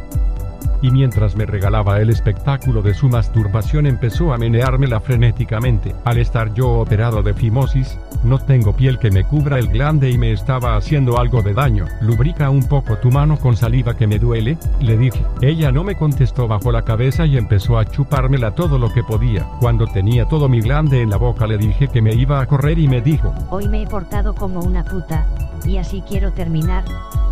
y 0.83 0.91
mientras 0.91 1.35
me 1.35 1.47
regalaba 1.47 1.99
el 2.01 2.11
espectáculo 2.11 2.83
de 2.83 2.93
su 2.93 3.09
masturbación 3.09 3.87
empezó 3.87 4.35
a 4.35 4.39
meneármela 4.39 5.01
frenéticamente. 5.01 5.95
Al 6.05 6.19
estar 6.19 6.53
yo 6.53 6.69
operado 6.73 7.23
de 7.23 7.33
fimosis, 7.33 7.99
no 8.23 8.39
tengo 8.39 8.75
piel 8.75 8.99
que 8.99 9.11
me 9.11 9.25
cubra 9.25 9.59
el 9.59 9.69
glande 9.69 10.11
y 10.11 10.19
me 10.19 10.33
estaba 10.33 10.77
haciendo 10.77 11.19
algo 11.19 11.41
de 11.43 11.55
daño. 11.55 11.87
Lubrica 12.03 12.51
un 12.51 12.65
poco 12.69 12.99
tu 12.99 13.11
mano 13.11 13.39
con 13.39 13.57
saliva 13.57 13.97
que 13.97 14.07
me 14.07 14.19
duele, 14.19 14.59
le 14.81 14.99
dije. 14.99 15.25
Ella 15.41 15.73
no 15.73 15.85
me 15.85 15.95
contestó 15.97 16.47
bajo 16.49 16.71
la 16.71 16.83
cabeza 16.83 17.25
y 17.25 17.39
empezó 17.39 17.79
a 17.79 17.87
chupármela 17.87 18.51
todo 18.51 18.79
lo 18.79 18.93
que 18.93 19.03
podía. 19.03 19.45
Cuando 19.61 19.87
tenía 19.87 20.27
todo 20.27 20.51
mi 20.51 20.61
glande 20.61 21.01
en 21.01 21.09
la 21.11 21.17
boca 21.17 21.47
le 21.47 21.57
dije 21.57 21.89
que 21.89 22.03
me 22.03 22.15
iba 22.15 22.41
a 22.41 22.47
correr 22.47 22.79
y 22.79 22.89
me 22.89 23.01
dijo, 23.01 23.33
Hoy 23.51 23.69
me 23.69 23.83
he 23.83 23.87
portado 23.87 24.35
como 24.35 24.61
una 24.61 24.85
puta, 24.85 25.27
y 25.65 25.79
así 25.79 26.03
quiero 26.07 26.33
terminar, 26.33 26.85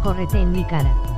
córrete 0.02 0.40
en 0.40 0.52
mi 0.52 0.64
cara. 0.64 1.11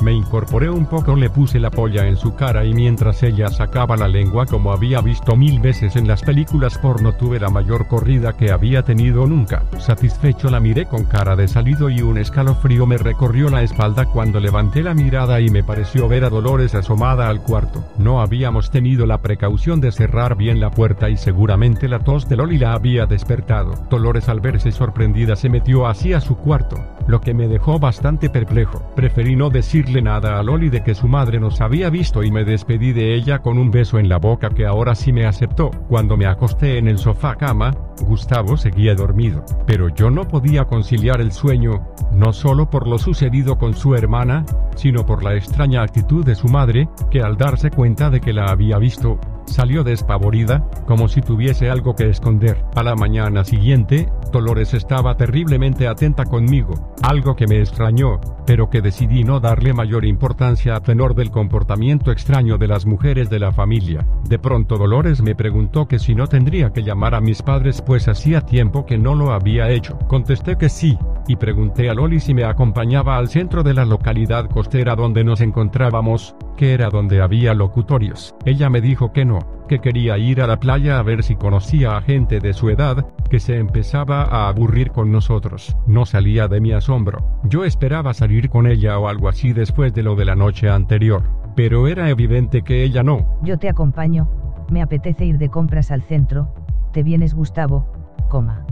Me 0.00 0.14
incorporé 0.14 0.70
un 0.70 0.86
poco, 0.86 1.14
le 1.14 1.28
puse 1.28 1.60
la 1.60 1.70
polla 1.70 2.06
en 2.06 2.16
su 2.16 2.34
cara 2.34 2.64
y 2.64 2.72
mientras 2.72 3.22
ella 3.22 3.48
sacaba 3.50 3.96
la 3.96 4.08
lengua 4.08 4.46
como 4.46 4.72
había 4.72 5.02
visto 5.02 5.36
mil 5.36 5.60
veces 5.60 5.94
en 5.94 6.08
las 6.08 6.22
películas 6.22 6.78
porno 6.78 7.12
tuve 7.12 7.38
la 7.38 7.50
mayor 7.50 7.86
corrida 7.86 8.32
que 8.32 8.50
había 8.50 8.82
tenido 8.82 9.26
nunca. 9.26 9.62
Satisfecho 9.78 10.48
la 10.48 10.58
miré 10.58 10.86
con 10.86 11.04
cara 11.04 11.36
de 11.36 11.48
salido 11.48 11.90
y 11.90 12.00
un 12.00 12.16
escalofrío 12.16 12.86
me 12.86 12.96
recorrió 12.96 13.50
la 13.50 13.62
espalda 13.62 14.06
cuando 14.06 14.40
levanté 14.40 14.82
la 14.82 14.94
mirada 14.94 15.40
y 15.40 15.50
me 15.50 15.62
pareció 15.62 16.08
ver 16.08 16.24
a 16.24 16.30
Dolores 16.30 16.74
asomada 16.74 17.28
al 17.28 17.42
cuarto. 17.42 17.84
No 17.98 18.22
habíamos 18.22 18.70
tenido 18.70 19.04
la 19.04 19.18
precaución 19.18 19.82
de 19.82 19.92
cerrar 19.92 20.34
bien 20.36 20.60
la 20.60 20.70
puerta 20.70 21.10
y 21.10 21.18
seguramente 21.18 21.88
la 21.88 21.98
tos 21.98 22.26
de 22.26 22.36
Loli 22.36 22.56
la 22.56 22.72
había 22.72 23.04
despertado. 23.04 23.74
Dolores 23.90 24.30
al 24.30 24.40
verse 24.40 24.72
sorprendida 24.72 25.36
se 25.36 25.50
metió 25.50 25.86
hacia 25.86 26.20
su 26.22 26.36
cuarto, 26.36 26.82
lo 27.06 27.20
que 27.20 27.34
me 27.34 27.48
dejó 27.48 27.78
bastante 27.78 28.30
perplejo. 28.30 28.82
Preferí 28.96 29.36
no 29.36 29.50
nada 29.98 30.38
a 30.38 30.42
Loli 30.42 30.70
de 30.70 30.82
que 30.82 30.94
su 30.94 31.08
madre 31.08 31.40
nos 31.40 31.60
había 31.60 31.90
visto 31.90 32.22
y 32.22 32.30
me 32.30 32.44
despedí 32.44 32.92
de 32.92 33.14
ella 33.14 33.40
con 33.40 33.58
un 33.58 33.72
beso 33.72 33.98
en 33.98 34.08
la 34.08 34.18
boca 34.18 34.50
que 34.50 34.64
ahora 34.64 34.94
sí 34.94 35.12
me 35.12 35.26
aceptó. 35.26 35.70
Cuando 35.88 36.16
me 36.16 36.26
acosté 36.26 36.78
en 36.78 36.86
el 36.86 36.98
sofá 36.98 37.34
cama, 37.34 37.72
Gustavo 38.06 38.56
seguía 38.56 38.94
dormido, 38.94 39.44
pero 39.66 39.88
yo 39.88 40.10
no 40.10 40.28
podía 40.28 40.64
conciliar 40.64 41.20
el 41.20 41.32
sueño, 41.32 41.88
no 42.12 42.32
solo 42.32 42.70
por 42.70 42.86
lo 42.86 42.98
sucedido 42.98 43.58
con 43.58 43.74
su 43.74 43.94
hermana, 43.96 44.44
sino 44.76 45.04
por 45.04 45.24
la 45.24 45.34
extraña 45.34 45.82
actitud 45.82 46.24
de 46.24 46.36
su 46.36 46.46
madre, 46.46 46.88
que 47.10 47.20
al 47.20 47.36
darse 47.36 47.70
cuenta 47.70 48.08
de 48.08 48.20
que 48.20 48.32
la 48.32 48.46
había 48.46 48.78
visto, 48.78 49.18
salió 49.50 49.84
despavorida, 49.84 50.66
como 50.86 51.08
si 51.08 51.20
tuviese 51.20 51.70
algo 51.70 51.94
que 51.94 52.08
esconder. 52.08 52.64
A 52.74 52.82
la 52.82 52.94
mañana 52.94 53.44
siguiente, 53.44 54.08
Dolores 54.32 54.74
estaba 54.74 55.16
terriblemente 55.16 55.88
atenta 55.88 56.24
conmigo, 56.24 56.94
algo 57.02 57.34
que 57.34 57.46
me 57.46 57.60
extrañó, 57.60 58.20
pero 58.46 58.70
que 58.70 58.80
decidí 58.80 59.24
no 59.24 59.40
darle 59.40 59.72
mayor 59.72 60.04
importancia 60.04 60.76
a 60.76 60.80
tenor 60.80 61.14
del 61.14 61.30
comportamiento 61.30 62.12
extraño 62.12 62.58
de 62.58 62.68
las 62.68 62.86
mujeres 62.86 63.28
de 63.28 63.38
la 63.38 63.52
familia. 63.52 64.06
De 64.28 64.38
pronto 64.38 64.78
Dolores 64.78 65.22
me 65.22 65.34
preguntó 65.34 65.86
que 65.86 65.98
si 65.98 66.14
no 66.14 66.26
tendría 66.26 66.72
que 66.72 66.82
llamar 66.82 67.14
a 67.14 67.20
mis 67.20 67.42
padres 67.42 67.82
pues 67.82 68.08
hacía 68.08 68.40
tiempo 68.42 68.86
que 68.86 68.98
no 68.98 69.14
lo 69.14 69.32
había 69.32 69.70
hecho. 69.70 69.98
Contesté 70.08 70.56
que 70.56 70.68
sí, 70.68 70.96
y 71.26 71.36
pregunté 71.36 71.90
a 71.90 71.94
Loli 71.94 72.20
si 72.20 72.34
me 72.34 72.44
acompañaba 72.44 73.16
al 73.16 73.28
centro 73.28 73.62
de 73.62 73.74
la 73.74 73.84
localidad 73.84 74.48
costera 74.48 74.96
donde 74.96 75.24
nos 75.24 75.40
encontrábamos, 75.40 76.34
que 76.60 76.74
era 76.74 76.90
donde 76.90 77.22
había 77.22 77.54
locutorios. 77.54 78.34
Ella 78.44 78.68
me 78.68 78.82
dijo 78.82 79.14
que 79.14 79.24
no, 79.24 79.38
que 79.66 79.78
quería 79.78 80.18
ir 80.18 80.42
a 80.42 80.46
la 80.46 80.60
playa 80.60 80.98
a 80.98 81.02
ver 81.02 81.22
si 81.22 81.34
conocía 81.34 81.96
a 81.96 82.02
gente 82.02 82.38
de 82.38 82.52
su 82.52 82.68
edad, 82.68 83.06
que 83.30 83.40
se 83.40 83.56
empezaba 83.56 84.24
a 84.24 84.46
aburrir 84.46 84.90
con 84.90 85.10
nosotros. 85.10 85.74
No 85.86 86.04
salía 86.04 86.48
de 86.48 86.60
mi 86.60 86.72
asombro. 86.72 87.24
Yo 87.44 87.64
esperaba 87.64 88.12
salir 88.12 88.50
con 88.50 88.66
ella 88.66 88.98
o 88.98 89.08
algo 89.08 89.30
así 89.30 89.54
después 89.54 89.94
de 89.94 90.02
lo 90.02 90.16
de 90.16 90.26
la 90.26 90.36
noche 90.36 90.68
anterior, 90.68 91.22
pero 91.56 91.88
era 91.88 92.10
evidente 92.10 92.60
que 92.60 92.84
ella 92.84 93.02
no. 93.02 93.38
Yo 93.42 93.58
te 93.58 93.70
acompaño, 93.70 94.28
me 94.70 94.82
apetece 94.82 95.24
ir 95.24 95.38
de 95.38 95.48
compras 95.48 95.90
al 95.90 96.02
centro, 96.02 96.52
te 96.92 97.02
vienes 97.02 97.32
Gustavo, 97.32 97.90
coma. 98.28 98.66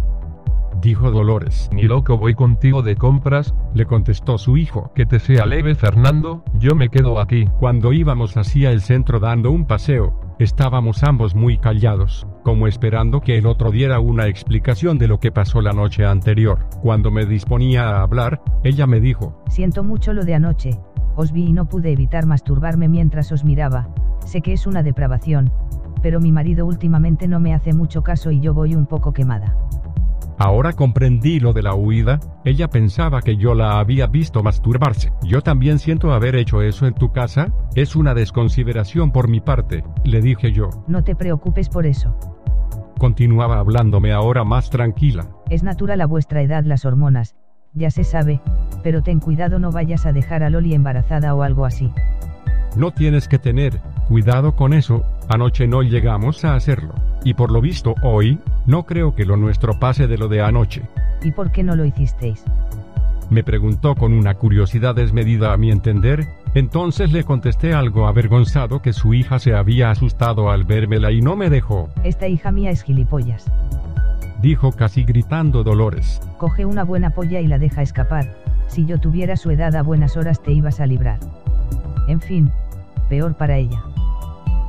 Dijo 0.80 1.10
Dolores. 1.10 1.68
Ni 1.72 1.82
loco 1.82 2.18
voy 2.18 2.34
contigo 2.34 2.82
de 2.82 2.96
compras, 2.96 3.54
Le 3.74 3.84
contestó 3.84 4.38
su 4.38 4.56
hijo. 4.56 4.92
que 4.94 5.06
te 5.06 5.18
sea 5.18 5.44
leve 5.44 5.74
Fernando, 5.74 6.44
yo 6.54 6.74
me 6.74 6.88
quedo 6.88 7.20
aquí. 7.20 7.46
Cuando 7.58 7.92
íbamos 7.92 8.36
hacia 8.36 8.70
el 8.70 8.80
centro 8.80 9.18
dando 9.18 9.50
un 9.50 9.66
paseo, 9.66 10.14
estábamos 10.38 11.02
ambos 11.02 11.34
muy 11.34 11.58
callados, 11.58 12.26
como 12.44 12.68
esperando 12.68 13.20
que 13.20 13.38
el 13.38 13.46
otro 13.46 13.70
diera 13.72 13.98
una 13.98 14.28
explicación 14.28 14.98
de 14.98 15.08
lo 15.08 15.18
que 15.18 15.32
pasó 15.32 15.60
la 15.60 15.72
noche 15.72 16.04
anterior. 16.04 16.68
Cuando 16.80 17.10
me 17.10 17.26
disponía 17.26 17.88
a 17.88 18.02
hablar, 18.02 18.40
ella 18.62 18.86
me 18.86 19.00
dijo, 19.00 19.42
Siento 19.48 19.82
mucho 19.82 20.12
lo 20.12 20.24
de 20.24 20.34
anoche, 20.34 20.78
os 21.16 21.32
vi 21.32 21.46
y 21.46 21.52
no 21.52 21.68
pude 21.68 21.90
evitar 21.90 22.26
masturbarme 22.26 22.88
mientras 22.88 23.32
os 23.32 23.44
miraba, 23.44 23.88
sé 24.24 24.40
que 24.42 24.52
es 24.52 24.66
una 24.66 24.84
depravación, 24.84 25.52
pero 26.02 26.20
mi 26.20 26.30
marido 26.30 26.64
últimamente 26.66 27.26
no 27.26 27.40
me 27.40 27.54
hace 27.54 27.72
mucho 27.72 28.02
caso 28.02 28.30
y 28.30 28.40
yo 28.40 28.54
voy 28.54 28.74
un 28.76 28.86
poco 28.86 29.12
quemada. 29.12 29.56
Ahora 30.40 30.72
comprendí 30.72 31.40
lo 31.40 31.52
de 31.52 31.62
la 31.62 31.74
huida, 31.74 32.20
ella 32.44 32.68
pensaba 32.68 33.22
que 33.22 33.36
yo 33.36 33.54
la 33.54 33.80
había 33.80 34.06
visto 34.06 34.44
masturbarse. 34.44 35.12
Yo 35.24 35.42
también 35.42 35.80
siento 35.80 36.12
haber 36.12 36.36
hecho 36.36 36.62
eso 36.62 36.86
en 36.86 36.94
tu 36.94 37.10
casa, 37.10 37.52
es 37.74 37.96
una 37.96 38.14
desconsideración 38.14 39.10
por 39.10 39.28
mi 39.28 39.40
parte, 39.40 39.82
le 40.04 40.20
dije 40.20 40.52
yo. 40.52 40.70
No 40.86 41.02
te 41.02 41.16
preocupes 41.16 41.68
por 41.68 41.86
eso. 41.86 42.16
Continuaba 42.98 43.58
hablándome 43.58 44.12
ahora 44.12 44.44
más 44.44 44.70
tranquila. 44.70 45.26
Es 45.50 45.64
natural 45.64 46.00
a 46.00 46.06
vuestra 46.06 46.40
edad 46.40 46.62
las 46.64 46.84
hormonas, 46.84 47.34
ya 47.74 47.90
se 47.90 48.04
sabe, 48.04 48.40
pero 48.84 49.02
ten 49.02 49.18
cuidado 49.18 49.58
no 49.58 49.72
vayas 49.72 50.06
a 50.06 50.12
dejar 50.12 50.44
a 50.44 50.50
Loli 50.50 50.72
embarazada 50.72 51.34
o 51.34 51.42
algo 51.42 51.64
así. 51.64 51.92
No 52.76 52.92
tienes 52.92 53.26
que 53.26 53.40
tener 53.40 53.80
cuidado 54.06 54.54
con 54.54 54.72
eso, 54.72 55.02
anoche 55.28 55.66
no 55.66 55.82
llegamos 55.82 56.44
a 56.44 56.54
hacerlo. 56.54 56.94
Y 57.24 57.34
por 57.34 57.50
lo 57.50 57.60
visto 57.60 57.94
hoy, 58.02 58.38
no 58.66 58.84
creo 58.84 59.14
que 59.14 59.24
lo 59.24 59.36
nuestro 59.36 59.78
pase 59.78 60.06
de 60.06 60.18
lo 60.18 60.28
de 60.28 60.42
anoche. 60.42 60.82
¿Y 61.22 61.32
por 61.32 61.50
qué 61.50 61.62
no 61.62 61.74
lo 61.74 61.84
hicisteis? 61.84 62.44
Me 63.30 63.44
preguntó 63.44 63.94
con 63.94 64.12
una 64.14 64.34
curiosidad 64.34 64.94
desmedida 64.94 65.52
a 65.52 65.56
mi 65.58 65.70
entender, 65.70 66.26
entonces 66.54 67.12
le 67.12 67.24
contesté 67.24 67.74
algo 67.74 68.06
avergonzado 68.06 68.80
que 68.80 68.94
su 68.94 69.12
hija 69.12 69.38
se 69.38 69.54
había 69.54 69.90
asustado 69.90 70.50
al 70.50 70.64
vérmela 70.64 71.12
y 71.12 71.20
no 71.20 71.36
me 71.36 71.50
dejó, 71.50 71.90
Esta 72.04 72.26
hija 72.26 72.50
mía 72.52 72.70
es 72.70 72.82
gilipollas. 72.82 73.44
dijo 74.40 74.72
casi 74.72 75.04
gritando 75.04 75.62
Dolores. 75.62 76.22
Coge 76.38 76.64
una 76.64 76.84
buena 76.84 77.10
polla 77.10 77.40
y 77.40 77.48
la 77.48 77.58
deja 77.58 77.82
escapar, 77.82 78.34
si 78.68 78.86
yo 78.86 78.98
tuviera 78.98 79.36
su 79.36 79.50
edad 79.50 79.74
a 79.76 79.82
buenas 79.82 80.16
horas 80.16 80.42
te 80.42 80.52
ibas 80.52 80.80
a 80.80 80.86
librar. 80.86 81.18
En 82.06 82.22
fin, 82.22 82.50
peor 83.10 83.34
para 83.34 83.58
ella. 83.58 83.82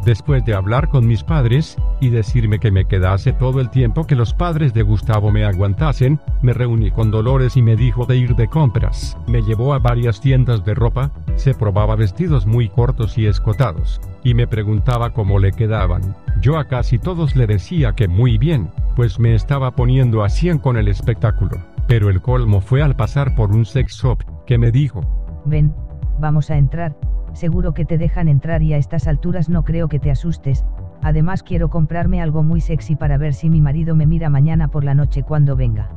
Después 0.05 0.45
de 0.45 0.53
hablar 0.53 0.89
con 0.89 1.07
mis 1.07 1.23
padres, 1.23 1.77
y 1.99 2.09
decirme 2.09 2.59
que 2.59 2.71
me 2.71 2.85
quedase 2.85 3.33
todo 3.33 3.59
el 3.59 3.69
tiempo 3.69 4.07
que 4.07 4.15
los 4.15 4.33
padres 4.33 4.73
de 4.73 4.83
Gustavo 4.83 5.31
me 5.31 5.43
aguantasen, 5.43 6.19
me 6.41 6.53
reuní 6.53 6.91
con 6.91 7.11
Dolores 7.11 7.57
y 7.57 7.61
me 7.61 7.75
dijo 7.75 8.05
de 8.05 8.17
ir 8.17 8.35
de 8.35 8.47
compras. 8.47 9.17
Me 9.27 9.41
llevó 9.41 9.73
a 9.73 9.79
varias 9.79 10.21
tiendas 10.21 10.63
de 10.63 10.73
ropa, 10.73 11.11
se 11.35 11.53
probaba 11.53 11.95
vestidos 11.95 12.45
muy 12.45 12.69
cortos 12.69 13.17
y 13.17 13.27
escotados, 13.27 13.99
y 14.23 14.33
me 14.33 14.47
preguntaba 14.47 15.11
cómo 15.11 15.37
le 15.39 15.51
quedaban. 15.51 16.15
Yo 16.41 16.57
a 16.57 16.65
casi 16.65 16.97
todos 16.97 17.35
le 17.35 17.47
decía 17.47 17.93
que 17.93 18.07
muy 18.07 18.37
bien, 18.37 18.69
pues 18.95 19.19
me 19.19 19.35
estaba 19.35 19.71
poniendo 19.71 20.23
a 20.23 20.29
100 20.29 20.59
con 20.59 20.77
el 20.77 20.87
espectáculo. 20.87 21.57
Pero 21.87 22.09
el 22.09 22.21
colmo 22.21 22.61
fue 22.61 22.81
al 22.81 22.95
pasar 22.95 23.35
por 23.35 23.51
un 23.51 23.65
sex 23.65 23.93
shop, 23.93 24.23
que 24.45 24.57
me 24.57 24.71
dijo, 24.71 25.01
Ven, 25.45 25.73
vamos 26.19 26.51
a 26.51 26.57
entrar, 26.57 26.95
seguro 27.33 27.73
que 27.73 27.85
te 27.85 27.97
dejan 27.97 28.27
entrar 28.27 28.61
y 28.61 28.73
a 28.73 28.77
estas 28.77 29.07
alturas 29.07 29.49
no 29.49 29.63
creo 29.63 29.87
que 29.87 29.99
te 29.99 30.11
asustes, 30.11 30.65
además 31.01 31.43
quiero 31.43 31.69
comprarme 31.69 32.21
algo 32.21 32.43
muy 32.43 32.61
sexy 32.61 32.95
para 32.95 33.17
ver 33.17 33.33
si 33.33 33.49
mi 33.49 33.61
marido 33.61 33.95
me 33.95 34.05
mira 34.05 34.29
mañana 34.29 34.67
por 34.67 34.83
la 34.83 34.93
noche 34.93 35.23
cuando 35.23 35.55
venga. 35.55 35.89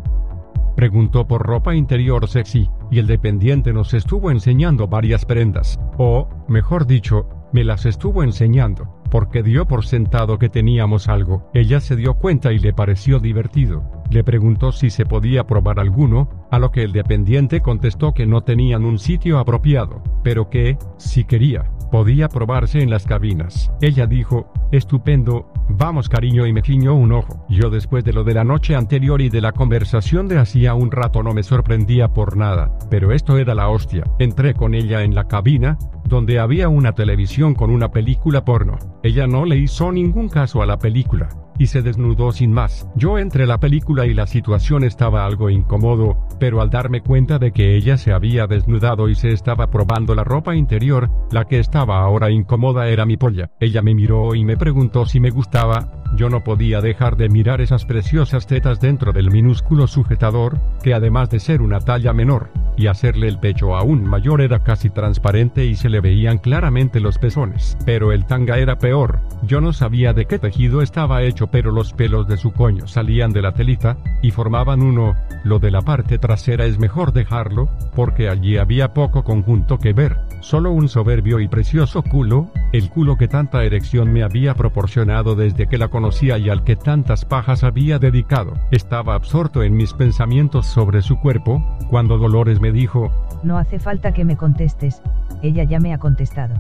Preguntó 0.77 1.27
por 1.27 1.43
ropa 1.43 1.75
interior 1.75 2.29
sexy, 2.29 2.71
y 2.91 2.99
el 2.99 3.07
dependiente 3.07 3.73
nos 3.73 3.93
estuvo 3.93 4.31
enseñando 4.31 4.89
varias 4.89 5.25
prendas, 5.25 5.79
o, 5.99 6.29
mejor 6.49 6.87
dicho, 6.87 7.27
me 7.53 7.65
las 7.65 7.85
estuvo 7.85 8.23
enseñando, 8.23 9.02
porque 9.13 9.43
dio 9.43 9.67
por 9.67 9.85
sentado 9.85 10.39
que 10.39 10.49
teníamos 10.49 11.07
algo. 11.07 11.51
Ella 11.53 11.83
se 11.83 11.97
dio 11.97 12.15
cuenta 12.15 12.51
y 12.55 12.59
le 12.59 12.73
pareció 12.73 13.21
divertido. 13.21 13.85
Le 14.11 14.25
preguntó 14.25 14.73
si 14.73 14.89
se 14.89 15.05
podía 15.05 15.47
probar 15.47 15.79
alguno, 15.79 16.47
a 16.51 16.59
lo 16.59 16.71
que 16.71 16.83
el 16.83 16.93
dependiente 16.93 17.61
contestó 17.61 18.15
que 18.15 18.25
no 18.25 18.41
tenían 18.41 18.87
un 18.87 18.99
sitio 18.99 19.39
apropiado, 19.39 20.03
pero 20.23 20.49
que, 20.49 20.79
si 20.97 21.25
quería, 21.25 21.71
podía 21.91 22.31
probarse 22.31 22.81
en 22.81 22.89
las 22.89 23.05
cabinas. 23.05 23.71
Ella 23.83 24.07
dijo, 24.07 24.51
estupendo, 24.73 25.53
vamos 25.69 26.09
cariño 26.09 26.47
y 26.47 26.55
me 26.55 26.63
ciñó 26.63 26.95
un 26.95 27.13
ojo. 27.13 27.45
Yo 27.51 27.69
después 27.69 28.05
de 28.05 28.15
lo 28.15 28.25
de 28.25 28.33
la 28.33 28.45
noche 28.45 28.75
anterior 28.75 29.21
y 29.21 29.29
de 29.29 29.43
la 29.43 29.53
conversación 29.53 30.27
de 30.27 30.39
hacía 30.39 30.73
un 30.73 30.91
rato 30.91 31.23
no 31.23 31.35
me 31.35 31.43
sorprendía 31.43 32.09
por 32.09 32.39
nada, 32.39 32.79
pero 32.89 33.13
esto 33.13 33.37
era 33.37 33.55
la 33.55 33.69
hostia. 33.69 34.05
Entré 34.19 34.55
con 34.55 34.73
ella 34.75 35.03
en 35.03 35.15
la 35.15 35.29
cabina, 35.29 35.77
donde 36.05 36.39
había 36.39 36.69
una 36.69 36.93
televisión 36.93 37.55
con 37.55 37.71
una 37.71 37.91
película 37.91 38.45
porno. 38.45 38.79
Ella 39.03 39.27
no 39.27 39.45
le 39.45 39.57
hizo 39.57 39.93
ningún 39.93 40.29
caso 40.29 40.63
a 40.63 40.67
la 40.67 40.79
película 40.79 41.29
y 41.59 41.67
se 41.67 41.83
desnudó 41.83 42.33
sin 42.33 42.53
más. 42.53 42.89
Yo 42.97 43.19
entré 43.19 43.47
la 43.47 43.61
película 43.61 44.07
y 44.07 44.15
la 44.15 44.27
situación 44.27 44.85
estaba 44.85 45.25
algo 45.25 45.51
incómodo, 45.51 46.27
pero 46.41 46.61
al 46.61 46.71
darme 46.71 47.03
cuenta 47.03 47.39
de 47.39 47.53
que 47.53 47.77
ella 47.77 47.97
se 47.97 48.13
había 48.13 48.47
desnudado 48.47 49.09
y 49.09 49.15
se 49.15 49.29
estaba 49.29 49.69
probando 49.69 50.15
la 50.15 50.25
ropa 50.25 50.57
interior, 50.57 51.11
la 51.31 51.45
que 51.45 51.59
estaba 51.59 52.01
ahora 52.01 52.31
incómoda 52.31 52.89
era 52.89 53.07
mi 53.07 53.17
polla. 53.17 53.51
Ella 53.61 53.83
me 53.83 53.95
miró 53.95 54.35
y 54.35 54.45
me 54.45 54.57
preguntó 54.57 55.07
si 55.07 55.21
me 55.21 55.31
gustaba, 55.31 56.03
yo 56.17 56.29
no 56.29 56.43
podía 56.43 56.81
dejar 56.81 57.17
de 57.17 57.29
mirar 57.29 57.61
esas 57.61 57.85
preciosas 57.85 58.47
tetas 58.47 58.81
dentro 58.81 59.13
del 59.13 59.31
minúsculo 59.31 59.87
sujetador, 59.87 60.59
que 60.83 60.95
además 60.95 61.31
de 61.31 61.41
ser 61.41 61.63
una 61.63 61.81
talla 61.81 62.13
menor, 62.13 62.51
y 62.77 62.87
hacerle 62.87 63.29
el 63.29 63.39
pecho 63.39 63.77
aún 63.77 64.05
mayor 64.05 64.41
era 64.41 64.61
casi 64.61 64.91
transparente 64.91 65.65
y 65.65 65.75
se 65.77 65.89
le 65.93 66.01
veían 66.01 66.39
claramente 66.39 66.99
los 66.99 67.19
pezones. 67.19 67.79
Pero 67.87 68.11
el 68.11 68.27
tanga 68.27 68.59
era 68.59 68.79
peor, 68.79 69.21
yo 69.45 69.61
no 69.61 69.73
sabía 69.73 70.13
de 70.13 70.25
qué 70.25 70.41
tejido 70.41 70.83
estaba 70.83 71.23
hecho 71.23 71.47
pero 71.49 71.71
los 71.71 71.93
pelos 71.93 72.27
de 72.27 72.37
su 72.37 72.53
coño 72.53 72.87
salían 72.87 73.33
de 73.33 73.43
la 73.43 73.53
telita, 73.53 73.97
y 74.23 74.31
formaban 74.31 74.83
uno, 74.83 75.15
lo 75.45 75.59
de 75.59 75.71
la 75.71 75.83
parte 75.83 76.19
trasera 76.19 76.65
es 76.65 76.79
mejor 76.79 77.13
dejarlo, 77.13 77.69
porque 77.95 78.29
allí 78.29 78.57
había 78.57 78.95
poco 78.95 79.23
conjunto 79.23 79.79
que 79.79 79.93
ver, 79.93 80.17
solo 80.41 80.73
un 80.73 80.89
soberbio 80.89 81.41
y 81.41 81.49
precioso 81.49 82.03
culo, 82.03 82.51
el 82.73 82.89
culo 82.89 83.17
que 83.17 83.29
tanta 83.29 83.65
erección 83.65 84.13
me 84.13 84.23
había 84.23 84.55
proporcionado 84.55 85.35
desde 85.35 85.67
que 85.67 85.79
la 85.79 85.89
conocía 85.89 86.39
y 86.39 86.49
al 86.49 86.65
que 86.65 86.77
tantas 86.77 87.25
pajas 87.25 87.65
había 87.65 87.99
dedicado. 87.99 88.55
Estaba 88.71 89.15
absorto 89.15 89.63
en 89.63 89.77
mis 89.77 89.93
pensamientos 89.93 90.67
sobre 90.67 91.03
su 91.03 91.19
cuerpo, 91.21 91.63
cuando 91.91 92.19
Dolores 92.19 92.61
me 92.61 92.73
dijo, 92.73 93.11
No 93.43 93.59
hace 93.59 93.79
falta 93.79 94.13
que 94.13 94.25
me 94.25 94.37
contestes, 94.37 95.03
ella 95.43 95.65
ya 95.65 95.81
me 95.83 95.93
ha 95.93 95.99
contestado. 95.99 96.55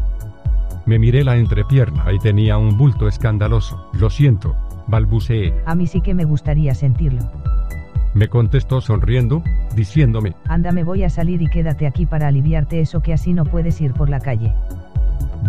Me 0.85 0.99
miré 0.99 1.25
la 1.25 1.37
entrepierna 1.37 2.12
y 2.12 2.19
tenía 2.19 2.59
un 2.59 2.76
bulto 2.76 3.07
escandaloso. 3.07 3.88
Lo 3.93 4.11
siento, 4.11 4.57
balbuceé. 4.88 5.55
A 5.64 5.75
mí 5.75 5.87
sí 5.87 6.00
que 6.00 6.12
me 6.12 6.25
gustaría 6.25 6.75
sentirlo. 6.75 7.21
Me 8.14 8.29
contestó 8.29 8.81
sonriendo, 8.81 9.43
diciéndome, 9.75 10.35
Anda, 10.49 10.73
me 10.73 10.85
voy 10.85 11.05
a 11.05 11.09
salir 11.09 11.41
y 11.41 11.49
quédate 11.49 11.87
aquí 11.87 12.05
para 12.05 12.29
aliviarte 12.29 12.81
eso 12.81 13.00
que 13.00 13.14
así 13.14 13.33
no 13.33 13.45
puedes 13.45 13.81
ir 13.81 13.95
por 13.95 14.11
la 14.11 14.21
calle. 14.21 14.52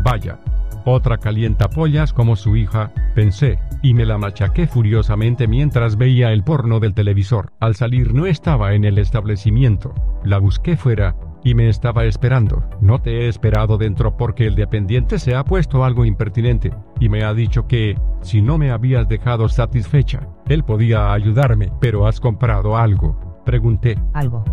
vaya, 0.03 0.37
otra 0.85 1.17
calientapollas 1.17 2.13
como 2.13 2.35
su 2.35 2.55
hija, 2.55 2.91
pensé, 3.15 3.59
y 3.81 3.93
me 3.93 4.05
la 4.05 4.17
machaqué 4.17 4.67
furiosamente 4.67 5.47
mientras 5.47 5.97
veía 5.97 6.31
el 6.31 6.43
porno 6.43 6.79
del 6.79 6.93
televisor. 6.93 7.51
Al 7.59 7.75
salir 7.75 8.13
no 8.13 8.27
estaba 8.27 8.75
en 8.75 8.85
el 8.85 8.97
establecimiento, 8.97 9.93
la 10.23 10.39
busqué 10.39 10.77
fuera, 10.77 11.15
y 11.43 11.55
me 11.55 11.69
estaba 11.69 12.05
esperando. 12.05 12.63
No 12.81 12.99
te 12.99 13.21
he 13.21 13.27
esperado 13.27 13.77
dentro 13.77 14.17
porque 14.17 14.47
el 14.47 14.55
dependiente 14.55 15.19
se 15.19 15.35
ha 15.35 15.43
puesto 15.43 15.83
algo 15.83 16.05
impertinente, 16.05 16.71
y 16.99 17.09
me 17.09 17.23
ha 17.23 17.33
dicho 17.33 17.67
que, 17.67 17.97
si 18.21 18.41
no 18.41 18.57
me 18.57 18.71
habías 18.71 19.07
dejado 19.07 19.49
satisfecha, 19.49 20.27
él 20.47 20.63
podía 20.63 21.13
ayudarme. 21.13 21.71
Pero 21.79 22.07
has 22.07 22.19
comprado 22.19 22.77
algo. 22.77 23.41
Pregunté. 23.45 23.97
Algo. 24.13 24.43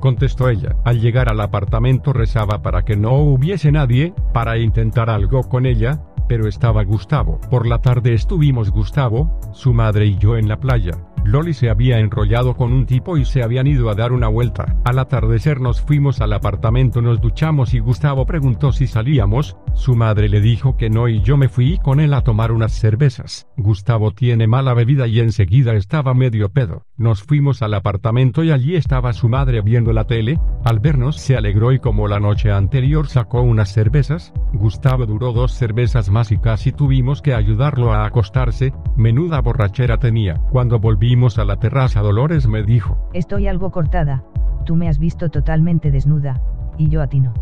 Contestó 0.00 0.48
ella. 0.48 0.76
Al 0.84 1.00
llegar 1.00 1.28
al 1.30 1.40
apartamento 1.40 2.12
rezaba 2.12 2.62
para 2.62 2.84
que 2.84 2.96
no 2.96 3.14
hubiese 3.14 3.72
nadie, 3.72 4.12
para 4.32 4.58
intentar 4.58 5.10
algo 5.10 5.42
con 5.42 5.66
ella, 5.66 6.02
pero 6.28 6.46
estaba 6.46 6.84
Gustavo. 6.84 7.40
Por 7.50 7.66
la 7.66 7.80
tarde 7.80 8.14
estuvimos 8.14 8.70
Gustavo, 8.70 9.40
su 9.52 9.72
madre 9.72 10.06
y 10.06 10.18
yo 10.18 10.36
en 10.36 10.48
la 10.48 10.58
playa. 10.58 10.92
Loli 11.24 11.54
se 11.54 11.70
había 11.70 11.98
enrollado 11.98 12.54
con 12.54 12.72
un 12.72 12.86
tipo 12.86 13.16
y 13.16 13.24
se 13.24 13.42
habían 13.42 13.66
ido 13.66 13.90
a 13.90 13.94
dar 13.94 14.12
una 14.12 14.28
vuelta. 14.28 14.76
Al 14.84 14.98
atardecer 14.98 15.60
nos 15.60 15.80
fuimos 15.80 16.20
al 16.20 16.32
apartamento, 16.32 17.00
nos 17.00 17.20
duchamos 17.20 17.74
y 17.74 17.78
Gustavo 17.78 18.26
preguntó 18.26 18.72
si 18.72 18.86
salíamos. 18.86 19.56
Su 19.74 19.94
madre 19.94 20.28
le 20.28 20.40
dijo 20.40 20.76
que 20.76 20.90
no 20.90 21.08
y 21.08 21.22
yo 21.22 21.36
me 21.36 21.48
fui 21.48 21.78
con 21.78 22.00
él 22.00 22.14
a 22.14 22.22
tomar 22.22 22.52
unas 22.52 22.72
cervezas. 22.72 23.48
Gustavo 23.56 24.12
tiene 24.12 24.46
mala 24.46 24.74
bebida 24.74 25.06
y 25.06 25.20
enseguida 25.20 25.74
estaba 25.74 26.14
medio 26.14 26.50
pedo. 26.50 26.86
Nos 26.96 27.22
fuimos 27.22 27.62
al 27.62 27.74
apartamento 27.74 28.44
y 28.44 28.50
allí 28.50 28.76
estaba 28.76 29.12
su 29.12 29.28
madre 29.28 29.62
viendo 29.62 29.92
la 29.92 30.04
tele. 30.04 30.38
Al 30.64 30.78
vernos 30.80 31.16
se 31.16 31.36
alegró 31.36 31.72
y 31.72 31.78
como 31.78 32.06
la 32.06 32.20
noche 32.20 32.52
anterior 32.52 33.08
sacó 33.08 33.42
unas 33.42 33.72
cervezas, 33.72 34.32
Gustavo 34.52 35.06
duró 35.06 35.32
dos 35.32 35.52
cervezas 35.52 36.10
más 36.10 36.30
y 36.32 36.38
casi 36.38 36.72
tuvimos 36.72 37.22
que 37.22 37.34
ayudarlo 37.34 37.92
a 37.92 38.06
acostarse. 38.06 38.72
Menuda 38.96 39.40
borrachera 39.40 39.98
tenía. 39.98 40.40
Cuando 40.50 40.80
a 41.14 41.44
la 41.44 41.56
terraza 41.56 42.00
Dolores 42.00 42.48
me 42.48 42.62
dijo, 42.62 42.98
Estoy 43.12 43.46
algo 43.46 43.70
cortada. 43.70 44.24
Tú 44.64 44.76
me 44.76 44.88
has 44.88 44.98
visto 44.98 45.28
totalmente 45.30 45.90
desnuda, 45.90 46.40
y 46.78 46.88
yo 46.88 47.02
a 47.02 47.06
ti 47.06 47.20
no. 47.20 47.32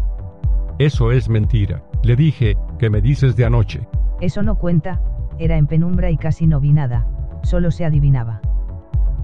eso 0.78 1.10
es 1.12 1.28
mentira. 1.28 1.82
Le 2.02 2.16
dije, 2.16 2.56
¿qué 2.78 2.90
me 2.90 3.00
dices 3.00 3.34
de 3.36 3.44
anoche? 3.44 3.86
Eso 4.20 4.42
no 4.42 4.56
cuenta, 4.56 5.00
era 5.38 5.56
en 5.56 5.66
penumbra 5.66 6.10
y 6.10 6.16
casi 6.16 6.46
no 6.46 6.60
vi 6.60 6.72
nada. 6.72 7.06
Solo 7.42 7.70
se 7.70 7.84
adivinaba. 7.84 8.40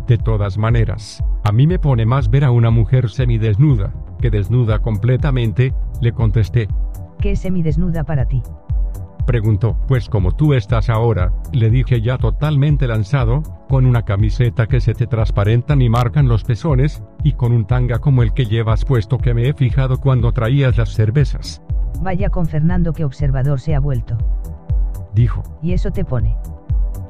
De 0.07 0.17
todas 0.17 0.57
maneras, 0.57 1.23
a 1.45 1.53
mí 1.53 1.67
me 1.67 1.79
pone 1.79 2.07
más 2.07 2.31
ver 2.31 2.45
a 2.45 2.51
una 2.51 2.71
mujer 2.71 3.11
semidesnuda, 3.11 3.93
que 4.21 4.31
desnuda 4.31 4.79
completamente, 4.79 5.75
le 6.01 6.13
contesté. 6.13 6.69
¿Qué 7.21 7.33
es 7.33 7.41
semidesnuda 7.41 8.05
para 8.05 8.25
ti? 8.27 8.43
Preguntó, 9.29 9.77
pues 9.87 10.09
como 10.09 10.33
tú 10.33 10.55
estás 10.55 10.89
ahora, 10.89 11.35
le 11.53 11.69
dije 11.69 12.01
ya 12.01 12.17
totalmente 12.17 12.87
lanzado, 12.89 13.43
con 13.69 13.85
una 13.85 14.07
camiseta 14.07 14.67
que 14.67 14.81
se 14.81 14.95
te 14.95 15.07
transparentan 15.07 15.83
y 15.83 15.91
marcan 15.91 16.29
los 16.29 16.45
pezones, 16.45 17.05
y 17.23 17.33
con 17.33 17.53
un 17.53 17.67
tanga 17.67 17.99
como 17.99 18.23
el 18.23 18.33
que 18.33 18.47
llevas 18.47 18.87
puesto 18.87 19.19
que 19.19 19.35
me 19.35 19.47
he 19.47 19.53
fijado 19.53 20.01
cuando 20.01 20.33
traías 20.33 20.79
las 20.79 20.95
cervezas, 20.95 21.63
Vaya 22.01 22.31
con 22.31 22.47
Fernando 22.47 22.95
que 22.95 23.05
observador 23.05 23.61
se 23.61 23.75
ha 23.75 23.81
vuelto. 23.81 24.17
dijo. 25.13 25.43
Y 25.61 25.75
eso 25.75 25.91
te 25.91 26.07
pone. 26.07 26.35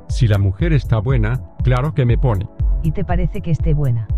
Si 0.08 0.26
la 0.26 0.38
mujer 0.38 0.72
está 0.72 0.98
buena, 0.98 1.40
claro 1.62 1.94
que 1.94 2.04
me 2.04 2.18
pone. 2.18 2.48
¿Y 2.82 2.90
te 2.90 3.04
parece 3.04 3.42
que 3.42 3.52
esté 3.52 3.74
buena? 3.74 4.08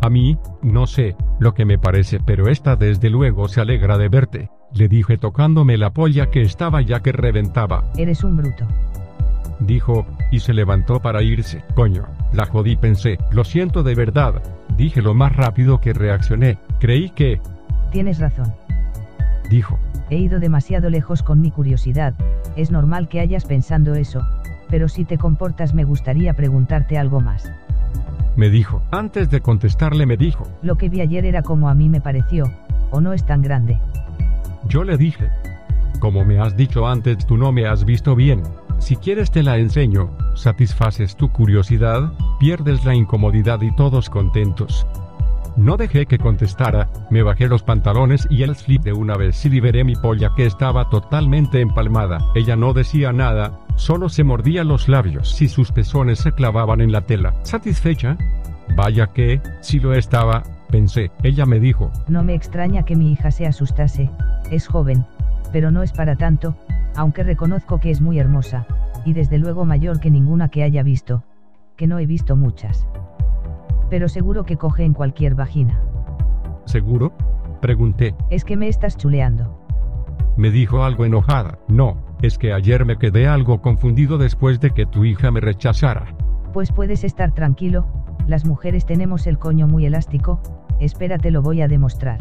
A 0.00 0.08
mí, 0.08 0.38
no 0.62 0.86
sé, 0.86 1.14
lo 1.40 1.52
que 1.52 1.66
me 1.66 1.78
parece, 1.78 2.20
pero 2.24 2.48
esta 2.48 2.74
desde 2.74 3.10
luego 3.10 3.48
se 3.48 3.60
alegra 3.60 3.98
de 3.98 4.08
verte, 4.08 4.50
le 4.78 4.88
dije 4.88 5.18
tocándome 5.18 5.76
la 5.76 5.90
polla 5.90 6.30
que 6.30 6.40
estaba 6.42 6.80
ya 6.82 7.00
que 7.00 7.10
reventaba. 7.12 7.84
Eres 7.96 8.22
un 8.22 8.36
bruto. 8.36 8.64
dijo, 9.58 10.06
y 10.30 10.38
se 10.38 10.54
levantó 10.54 11.00
para 11.00 11.20
irse. 11.22 11.64
Coño, 11.74 12.04
la 12.32 12.46
jodí 12.46 12.76
pensé, 12.76 13.18
lo 13.32 13.42
siento 13.42 13.82
de 13.82 13.96
verdad, 13.96 14.40
dije 14.76 15.02
lo 15.02 15.14
más 15.14 15.34
rápido 15.34 15.80
que 15.80 15.92
reaccioné, 15.92 16.58
creí 16.78 17.10
que, 17.10 17.40
Tienes 17.90 18.20
razón. 18.20 18.52
dijo, 19.50 19.76
He 20.10 20.16
ido 20.18 20.38
demasiado 20.38 20.88
lejos 20.90 21.22
con 21.24 21.40
mi 21.40 21.50
curiosidad, 21.50 22.14
es 22.56 22.70
normal 22.70 23.08
que 23.08 23.18
hayas 23.20 23.44
pensando 23.46 23.94
eso, 23.94 24.20
pero 24.70 24.88
si 24.88 25.04
te 25.04 25.18
comportas 25.18 25.74
me 25.74 25.82
gustaría 25.84 26.34
preguntarte 26.34 26.96
algo 26.98 27.20
más. 27.20 27.50
me 28.36 28.48
dijo, 28.48 28.80
antes 28.92 29.28
de 29.30 29.40
contestarle 29.40 30.06
me 30.06 30.16
dijo, 30.16 30.46
Lo 30.62 30.76
que 30.76 30.88
vi 30.88 31.00
ayer 31.00 31.24
era 31.24 31.42
como 31.42 31.68
a 31.68 31.74
mí 31.74 31.88
me 31.88 32.00
pareció, 32.00 32.44
o 32.92 33.00
no 33.00 33.12
es 33.12 33.24
tan 33.26 33.42
grande. 33.42 33.80
Yo 34.66 34.84
le 34.84 34.96
dije, 34.96 35.30
como 36.00 36.24
me 36.24 36.38
has 36.38 36.56
dicho 36.56 36.86
antes 36.86 37.26
tú 37.26 37.36
no 37.36 37.52
me 37.52 37.66
has 37.66 37.84
visto 37.84 38.14
bien, 38.14 38.42
si 38.78 38.96
quieres 38.96 39.30
te 39.30 39.42
la 39.42 39.58
enseño, 39.58 40.10
satisfaces 40.34 41.16
tu 41.16 41.30
curiosidad, 41.30 42.12
pierdes 42.38 42.84
la 42.84 42.94
incomodidad 42.94 43.60
y 43.62 43.74
todos 43.74 44.08
contentos. 44.08 44.86
No 45.56 45.76
dejé 45.76 46.06
que 46.06 46.18
contestara, 46.18 46.88
me 47.10 47.24
bajé 47.24 47.48
los 47.48 47.64
pantalones 47.64 48.28
y 48.30 48.44
el 48.44 48.54
slip 48.54 48.82
de 48.82 48.92
una 48.92 49.16
vez 49.16 49.44
y 49.44 49.48
liberé 49.48 49.82
mi 49.82 49.96
polla 49.96 50.30
que 50.36 50.46
estaba 50.46 50.88
totalmente 50.88 51.60
empalmada. 51.60 52.18
Ella 52.36 52.54
no 52.54 52.72
decía 52.72 53.12
nada, 53.12 53.58
solo 53.74 54.08
se 54.08 54.22
mordía 54.22 54.62
los 54.62 54.88
labios 54.88 55.42
y 55.42 55.48
sus 55.48 55.72
pezones 55.72 56.20
se 56.20 56.30
clavaban 56.30 56.80
en 56.80 56.92
la 56.92 57.00
tela. 57.00 57.34
¿Satisfecha? 57.42 58.16
Vaya 58.76 59.08
que, 59.08 59.42
si 59.60 59.80
lo 59.80 59.94
estaba, 59.94 60.44
pensé. 60.70 61.10
Ella 61.24 61.44
me 61.44 61.58
dijo, 61.58 61.90
No 62.06 62.22
me 62.22 62.34
extraña 62.34 62.84
que 62.84 62.94
mi 62.94 63.10
hija 63.10 63.32
se 63.32 63.46
asustase, 63.46 64.10
es 64.50 64.66
joven, 64.66 65.04
pero 65.52 65.70
no 65.70 65.82
es 65.82 65.92
para 65.92 66.16
tanto, 66.16 66.56
aunque 66.96 67.22
reconozco 67.22 67.80
que 67.80 67.90
es 67.90 68.00
muy 68.00 68.18
hermosa, 68.18 68.66
y 69.04 69.12
desde 69.12 69.38
luego 69.38 69.64
mayor 69.64 70.00
que 70.00 70.10
ninguna 70.10 70.48
que 70.48 70.62
haya 70.62 70.82
visto, 70.82 71.24
que 71.76 71.86
no 71.86 71.98
he 71.98 72.06
visto 72.06 72.36
muchas. 72.36 72.86
Pero 73.90 74.08
seguro 74.08 74.44
que 74.44 74.56
coge 74.56 74.84
en 74.84 74.94
cualquier 74.94 75.34
vagina. 75.34 75.80
¿seguro? 76.68 77.12
Pregunté. 77.60 78.14
Es 78.30 78.44
que 78.44 78.56
me 78.56 78.68
estás 78.68 78.96
chuleando. 78.96 79.58
Me 80.36 80.50
dijo 80.50 80.84
algo 80.84 81.04
enojada. 81.04 81.58
No, 81.66 81.96
es 82.22 82.38
que 82.38 82.52
ayer 82.52 82.84
me 82.84 82.98
quedé 82.98 83.26
algo 83.26 83.60
confundido 83.60 84.18
después 84.18 84.60
de 84.60 84.70
que 84.70 84.86
tu 84.86 85.04
hija 85.04 85.30
me 85.30 85.40
rechazara. 85.40 86.14
Pues 86.52 86.70
puedes 86.70 87.02
estar 87.02 87.32
tranquilo, 87.32 87.86
las 88.28 88.44
mujeres 88.44 88.86
tenemos 88.86 89.26
el 89.26 89.38
coño 89.38 89.66
muy 89.66 89.86
elástico, 89.86 90.40
espérate 90.78 91.30
lo 91.30 91.42
voy 91.42 91.62
a 91.62 91.68
demostrar. 91.68 92.18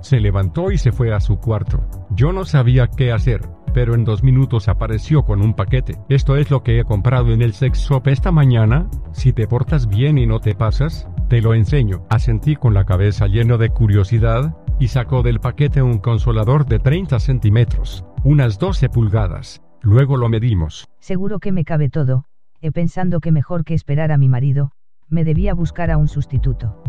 Se 0.00 0.20
levantó 0.20 0.70
y 0.70 0.78
se 0.78 0.92
fue 0.92 1.12
a 1.12 1.20
su 1.20 1.38
cuarto. 1.38 1.84
Yo 2.10 2.32
no 2.32 2.44
sabía 2.44 2.88
qué 2.88 3.12
hacer, 3.12 3.40
pero 3.74 3.94
en 3.94 4.04
dos 4.04 4.22
minutos 4.22 4.68
apareció 4.68 5.22
con 5.24 5.42
un 5.42 5.54
paquete. 5.54 5.98
Esto 6.08 6.36
es 6.36 6.50
lo 6.50 6.62
que 6.62 6.78
he 6.78 6.84
comprado 6.84 7.32
en 7.32 7.42
el 7.42 7.52
sex 7.52 7.78
shop 7.78 8.08
esta 8.08 8.32
mañana. 8.32 8.88
Si 9.12 9.32
te 9.32 9.46
portas 9.46 9.88
bien 9.88 10.18
y 10.18 10.26
no 10.26 10.40
te 10.40 10.54
pasas, 10.54 11.08
te 11.28 11.40
lo 11.42 11.54
enseño. 11.54 12.06
Asentí 12.08 12.56
con 12.56 12.74
la 12.74 12.84
cabeza 12.84 13.26
lleno 13.26 13.58
de 13.58 13.70
curiosidad. 13.70 14.56
y 14.78 14.88
sacó 14.88 15.22
del 15.22 15.40
paquete 15.40 15.80
un 15.80 15.98
consolador 15.98 16.66
de 16.66 16.78
30 16.78 17.18
centímetros, 17.18 18.04
unas 18.24 18.58
12 18.58 18.90
pulgadas. 18.90 19.62
Luego 19.80 20.18
lo 20.18 20.28
medimos. 20.28 20.86
Seguro 21.00 21.38
que 21.38 21.50
me 21.50 21.64
cabe 21.64 21.88
todo, 21.88 22.26
he 22.60 22.72
pensando 22.72 23.20
que 23.20 23.32
mejor 23.32 23.64
que 23.64 23.72
esperar 23.72 24.12
a 24.12 24.18
mi 24.18 24.28
marido, 24.28 24.72
me 25.08 25.24
debía 25.24 25.54
buscar 25.54 25.90
a 25.90 25.96
un 25.96 26.08
sustituto. 26.08 26.82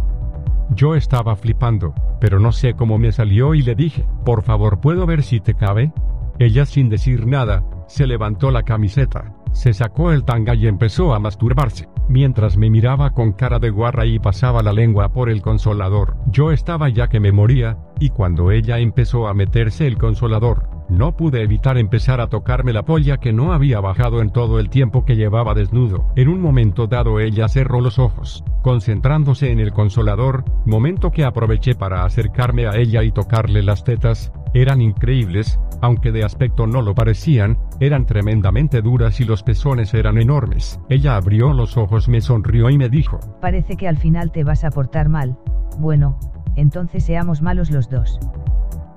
Yo 0.69 0.95
estaba 0.95 1.36
flipando, 1.36 1.93
pero 2.19 2.39
no 2.39 2.51
sé 2.51 2.73
cómo 2.73 2.97
me 2.97 3.12
salió 3.12 3.56
y 3.56 3.62
le 3.62 3.75
dije, 3.75 4.06
por 4.25 4.43
favor, 4.43 4.80
¿puedo 4.80 5.06
ver 5.06 5.23
si 5.23 5.39
te 5.39 5.53
cabe? 5.53 5.93
Ella 6.39 6.65
sin 6.65 6.89
decir 6.89 7.25
nada, 7.25 7.63
se 7.88 8.06
levantó 8.06 8.51
la 8.51 8.63
camiseta, 8.63 9.34
se 9.53 9.73
sacó 9.73 10.12
el 10.12 10.23
tanga 10.23 10.53
y 10.53 10.67
empezó 10.67 11.13
a 11.13 11.19
masturbarse, 11.19 11.88
mientras 12.10 12.58
me 12.58 12.69
miraba 12.69 13.12
con 13.12 13.32
cara 13.32 13.60
de 13.60 13.69
guarra 13.69 14.06
y 14.06 14.19
pasaba 14.19 14.62
la 14.62 14.73
lengua 14.73 15.10
por 15.10 15.30
el 15.30 15.41
consolador. 15.41 16.17
Yo 16.27 16.51
estaba 16.51 16.89
ya 16.89 17.08
que 17.08 17.19
me 17.19 17.32
moría, 17.32 17.77
y 17.99 18.10
cuando 18.10 18.51
ella 18.51 18.77
empezó 18.77 19.27
a 19.27 19.34
meterse 19.34 19.88
el 19.88 19.97
consolador, 19.97 20.76
no 20.89 21.15
pude 21.15 21.41
evitar 21.41 21.78
empezar 21.78 22.21
a 22.21 22.28
tocarme 22.28 22.73
la 22.73 22.84
polla 22.84 23.17
que 23.17 23.34
no 23.34 23.54
había 23.54 23.80
bajado 23.80 24.21
en 24.21 24.30
todo 24.30 24.60
el 24.60 24.69
tiempo 24.69 25.06
que 25.06 25.15
llevaba 25.15 25.54
desnudo. 25.54 26.06
En 26.15 26.30
un 26.30 26.41
momento 26.41 26.88
dado 26.88 27.19
ella 27.19 27.47
cerró 27.47 27.82
los 27.82 28.00
ojos, 28.00 28.43
concentrándose 28.62 29.52
en 29.52 29.60
el 29.60 29.73
consolador, 29.73 30.45
momento 30.65 31.12
que 31.12 31.26
aproveché 31.26 31.76
para 31.76 32.06
acercarme 32.06 32.67
a 32.67 32.76
ella 32.78 33.04
y 33.04 33.12
tocarle 33.12 33.63
las 33.63 33.84
tetas, 33.84 34.32
eran 34.54 34.82
increíbles, 34.82 35.60
aunque 35.82 36.12
de 36.12 36.23
aspecto 36.23 36.67
no 36.67 36.82
lo 36.82 36.95
parecían, 36.95 37.58
eran 37.80 38.06
tremendamente 38.06 38.82
duras 38.82 39.19
y 39.19 39.26
los 39.26 39.43
pezones 39.43 39.93
eran 39.93 40.17
enormes. 40.17 40.80
Ella 40.89 41.15
abrió 41.15 41.54
los 41.54 41.78
ojos, 41.78 42.08
me 42.08 42.21
sonrió 42.21 42.69
y 42.69 42.78
me 42.78 42.89
dijo, 42.89 43.19
Parece 43.41 43.76
que 43.76 43.88
al 43.88 43.97
final 43.97 44.32
te 44.32 44.43
vas 44.43 44.63
a 44.63 44.71
portar 44.71 45.10
mal. 45.10 45.38
Bueno, 45.80 46.17
entonces 46.56 47.04
seamos 47.04 47.41
malos 47.41 47.69
los 47.71 47.89
dos. 47.89 48.19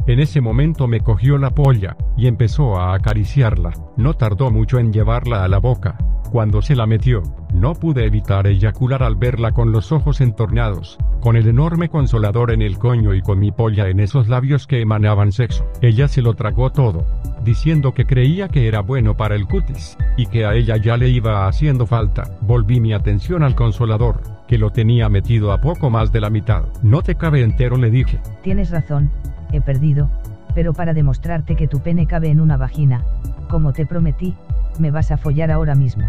En 0.07 0.19
ese 0.19 0.41
momento 0.41 0.87
me 0.87 1.01
cogió 1.01 1.39
la 1.39 1.51
polla, 1.51 1.97
y 2.17 2.27
empezó 2.27 2.79
a 2.79 2.95
acariciarla. 2.95 3.73
No 3.97 4.15
tardó 4.15 4.51
mucho 4.51 4.79
en 4.79 4.93
llevarla 4.93 5.45
a 5.45 5.49
la 5.49 5.59
boca. 5.59 5.97
Cuando 6.31 6.63
se 6.63 6.77
la 6.77 6.87
metió, 6.87 7.23
no 7.53 7.75
pude 7.75 8.05
evitar 8.05 8.47
eyacular 8.47 9.03
al 9.03 9.17
verla 9.17 9.51
con 9.51 9.73
los 9.73 9.91
ojos 9.91 10.21
entornados, 10.21 10.97
con 11.21 11.37
el 11.37 11.49
enorme 11.49 11.89
consolador 11.89 12.53
en 12.53 12.63
el 12.63 12.79
coño 12.79 13.15
y 13.15 13.21
con 13.21 13.41
mi 13.41 13.51
polla 13.51 13.89
en 13.89 13.99
esos 13.99 14.29
labios 14.29 14.69
que 14.69 14.81
emanaban 14.81 15.33
sexo. 15.33 15.67
Ella 15.83 16.07
se 16.07 16.23
lo 16.23 16.35
tragó 16.35 16.71
todo, 16.71 17.05
diciendo 17.45 17.95
que 17.95 18.07
creía 18.07 18.49
que 18.49 18.69
era 18.69 18.81
bueno 18.81 19.17
para 19.17 19.35
el 19.35 19.47
cutis, 19.49 19.99
y 20.17 20.27
que 20.27 20.47
a 20.47 20.55
ella 20.55 20.77
ya 20.77 20.97
le 20.97 21.09
iba 21.09 21.49
haciendo 21.49 21.85
falta. 21.85 22.39
Volví 22.43 22.81
mi 22.81 22.93
atención 22.93 23.43
al 23.43 23.57
consolador, 23.57 24.21
que 24.47 24.57
lo 24.57 24.71
tenía 24.71 25.09
metido 25.09 25.53
a 25.53 25.61
poco 25.61 25.91
más 25.91 26.13
de 26.13 26.21
la 26.21 26.31
mitad. 26.31 26.65
No 26.83 27.03
te 27.03 27.17
cabe 27.17 27.43
entero, 27.43 27.77
le 27.77 27.91
dije. 27.91 28.21
Tienes 28.43 28.71
razón, 28.71 29.11
he 29.53 29.61
perdido, 29.61 30.11
pero 30.55 30.73
para 30.73 30.95
demostrarte 30.95 31.57
que 31.57 31.69
tu 31.69 31.81
pene 31.81 32.07
cabe 32.07 32.31
en 32.31 32.41
una 32.41 32.57
vagina, 32.57 33.05
como 33.49 33.73
te 33.73 33.87
prometí, 33.87 34.35
me 34.79 34.91
vas 34.91 35.11
a 35.11 35.17
follar 35.17 35.51
ahora 35.51 35.75
mismo. 35.75 36.05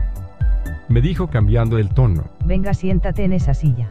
Me 0.89 1.01
dijo 1.01 1.27
cambiando 1.27 1.77
el 1.77 1.89
tono. 1.89 2.23
Venga, 2.45 2.73
siéntate 2.73 3.23
en 3.23 3.33
esa 3.33 3.53
silla. 3.53 3.87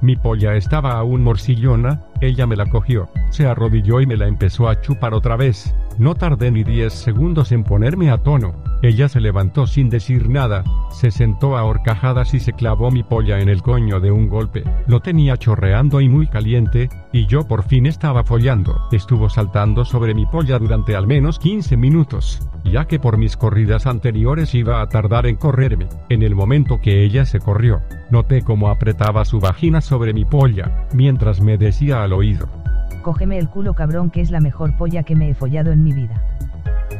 Mi 0.00 0.16
polla 0.16 0.54
estaba 0.54 0.92
aún 0.92 1.22
morcillona, 1.22 2.02
ella 2.20 2.46
me 2.46 2.56
la 2.56 2.66
cogió, 2.66 3.08
se 3.30 3.46
arrodilló 3.46 4.00
y 4.00 4.06
me 4.06 4.16
la 4.16 4.26
empezó 4.26 4.68
a 4.68 4.80
chupar 4.80 5.14
otra 5.14 5.36
vez. 5.36 5.74
No 5.98 6.14
tardé 6.14 6.50
ni 6.50 6.62
10 6.62 6.92
segundos 6.92 7.52
en 7.52 7.64
ponerme 7.64 8.10
a 8.10 8.18
tono. 8.18 8.54
Ella 8.82 9.08
se 9.08 9.20
levantó 9.20 9.66
sin 9.66 9.88
decir 9.88 10.28
nada, 10.28 10.62
se 10.90 11.10
sentó 11.10 11.56
a 11.56 11.64
horcajadas 11.64 12.34
y 12.34 12.40
se 12.40 12.52
clavó 12.52 12.90
mi 12.90 13.02
polla 13.02 13.40
en 13.40 13.48
el 13.48 13.62
coño 13.62 13.98
de 13.98 14.10
un 14.10 14.28
golpe. 14.28 14.62
Lo 14.86 15.00
tenía 15.00 15.38
chorreando 15.38 16.02
y 16.02 16.08
muy 16.10 16.26
caliente, 16.26 16.90
y 17.12 17.26
yo 17.26 17.48
por 17.48 17.62
fin 17.62 17.86
estaba 17.86 18.24
follando. 18.24 18.78
Estuvo 18.92 19.30
saltando 19.30 19.86
sobre 19.86 20.14
mi 20.14 20.26
polla 20.26 20.58
durante 20.58 20.94
al 20.94 21.06
menos 21.06 21.38
15 21.38 21.78
minutos, 21.78 22.46
ya 22.64 22.84
que 22.86 22.98
por 22.98 23.16
mis 23.16 23.38
corridas 23.38 23.86
anteriores 23.86 24.54
iba 24.54 24.82
a 24.82 24.88
tardar 24.88 25.26
en 25.26 25.36
correrme. 25.36 25.88
En 26.10 26.22
el 26.22 26.34
momento 26.34 26.78
que 26.82 27.04
ella 27.04 27.24
se 27.24 27.40
corrió, 27.40 27.80
noté 28.10 28.42
cómo 28.42 28.68
apretaba 28.68 29.24
su 29.24 29.40
vagina 29.40 29.80
sobre 29.80 30.12
mi 30.12 30.26
polla, 30.26 30.86
mientras 30.92 31.40
me 31.40 31.56
decía 31.56 32.02
al 32.02 32.12
oído. 32.12 32.65
Cógeme 33.06 33.38
el 33.38 33.48
culo 33.48 33.74
cabrón 33.74 34.10
que 34.10 34.20
es 34.20 34.32
la 34.32 34.40
mejor 34.40 34.76
polla 34.76 35.04
que 35.04 35.14
me 35.14 35.30
he 35.30 35.34
follado 35.34 35.70
en 35.70 35.84
mi 35.84 35.92
vida. 35.92 36.20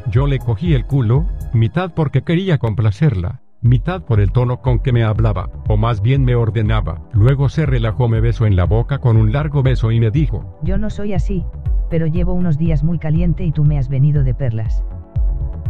Yo 0.08 0.28
le 0.28 0.38
cogí 0.38 0.72
el 0.72 0.84
culo, 0.84 1.26
mitad 1.52 1.90
porque 1.94 2.22
quería 2.22 2.58
complacerla, 2.58 3.40
mitad 3.60 4.02
por 4.02 4.20
el 4.20 4.30
tono 4.30 4.58
con 4.62 4.78
que 4.78 4.92
me 4.92 5.02
hablaba, 5.02 5.50
o 5.66 5.76
más 5.76 6.02
bien 6.02 6.24
me 6.24 6.36
ordenaba. 6.36 7.00
Luego 7.12 7.48
se 7.48 7.66
relajó, 7.66 8.06
me 8.06 8.20
besó 8.20 8.46
en 8.46 8.54
la 8.54 8.66
boca 8.66 8.98
con 8.98 9.16
un 9.16 9.32
largo 9.32 9.64
beso 9.64 9.90
y 9.90 9.98
me 9.98 10.12
dijo, 10.12 10.60
Yo 10.62 10.78
no 10.78 10.90
soy 10.90 11.12
así, 11.12 11.44
pero 11.90 12.06
llevo 12.06 12.34
unos 12.34 12.56
días 12.56 12.84
muy 12.84 13.00
caliente 13.00 13.42
y 13.44 13.50
tú 13.50 13.64
me 13.64 13.76
has 13.76 13.88
venido 13.88 14.22
de 14.22 14.32
perlas. 14.32 14.84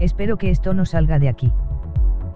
Espero 0.01 0.37
que 0.37 0.51
esto 0.51 0.75
no 0.75 0.85
salga 0.85 1.18
de 1.18 1.31
aquí. 1.31 1.51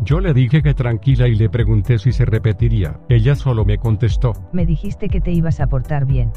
yo 0.02 0.20
le 0.20 0.32
dije 0.32 0.62
que 0.62 0.72
tranquila 0.72 1.28
y 1.28 1.34
le 1.34 1.50
pregunté 1.50 1.98
si 1.98 2.12
se 2.12 2.24
repetiría. 2.24 2.98
Ella 3.10 3.34
solo 3.34 3.66
me 3.66 3.76
contestó, 3.76 4.32
Me 4.54 4.64
dijiste 4.64 5.10
que 5.10 5.20
te 5.20 5.32
ibas 5.32 5.60
a 5.60 5.66
portar 5.66 6.06
bien. 6.06 6.32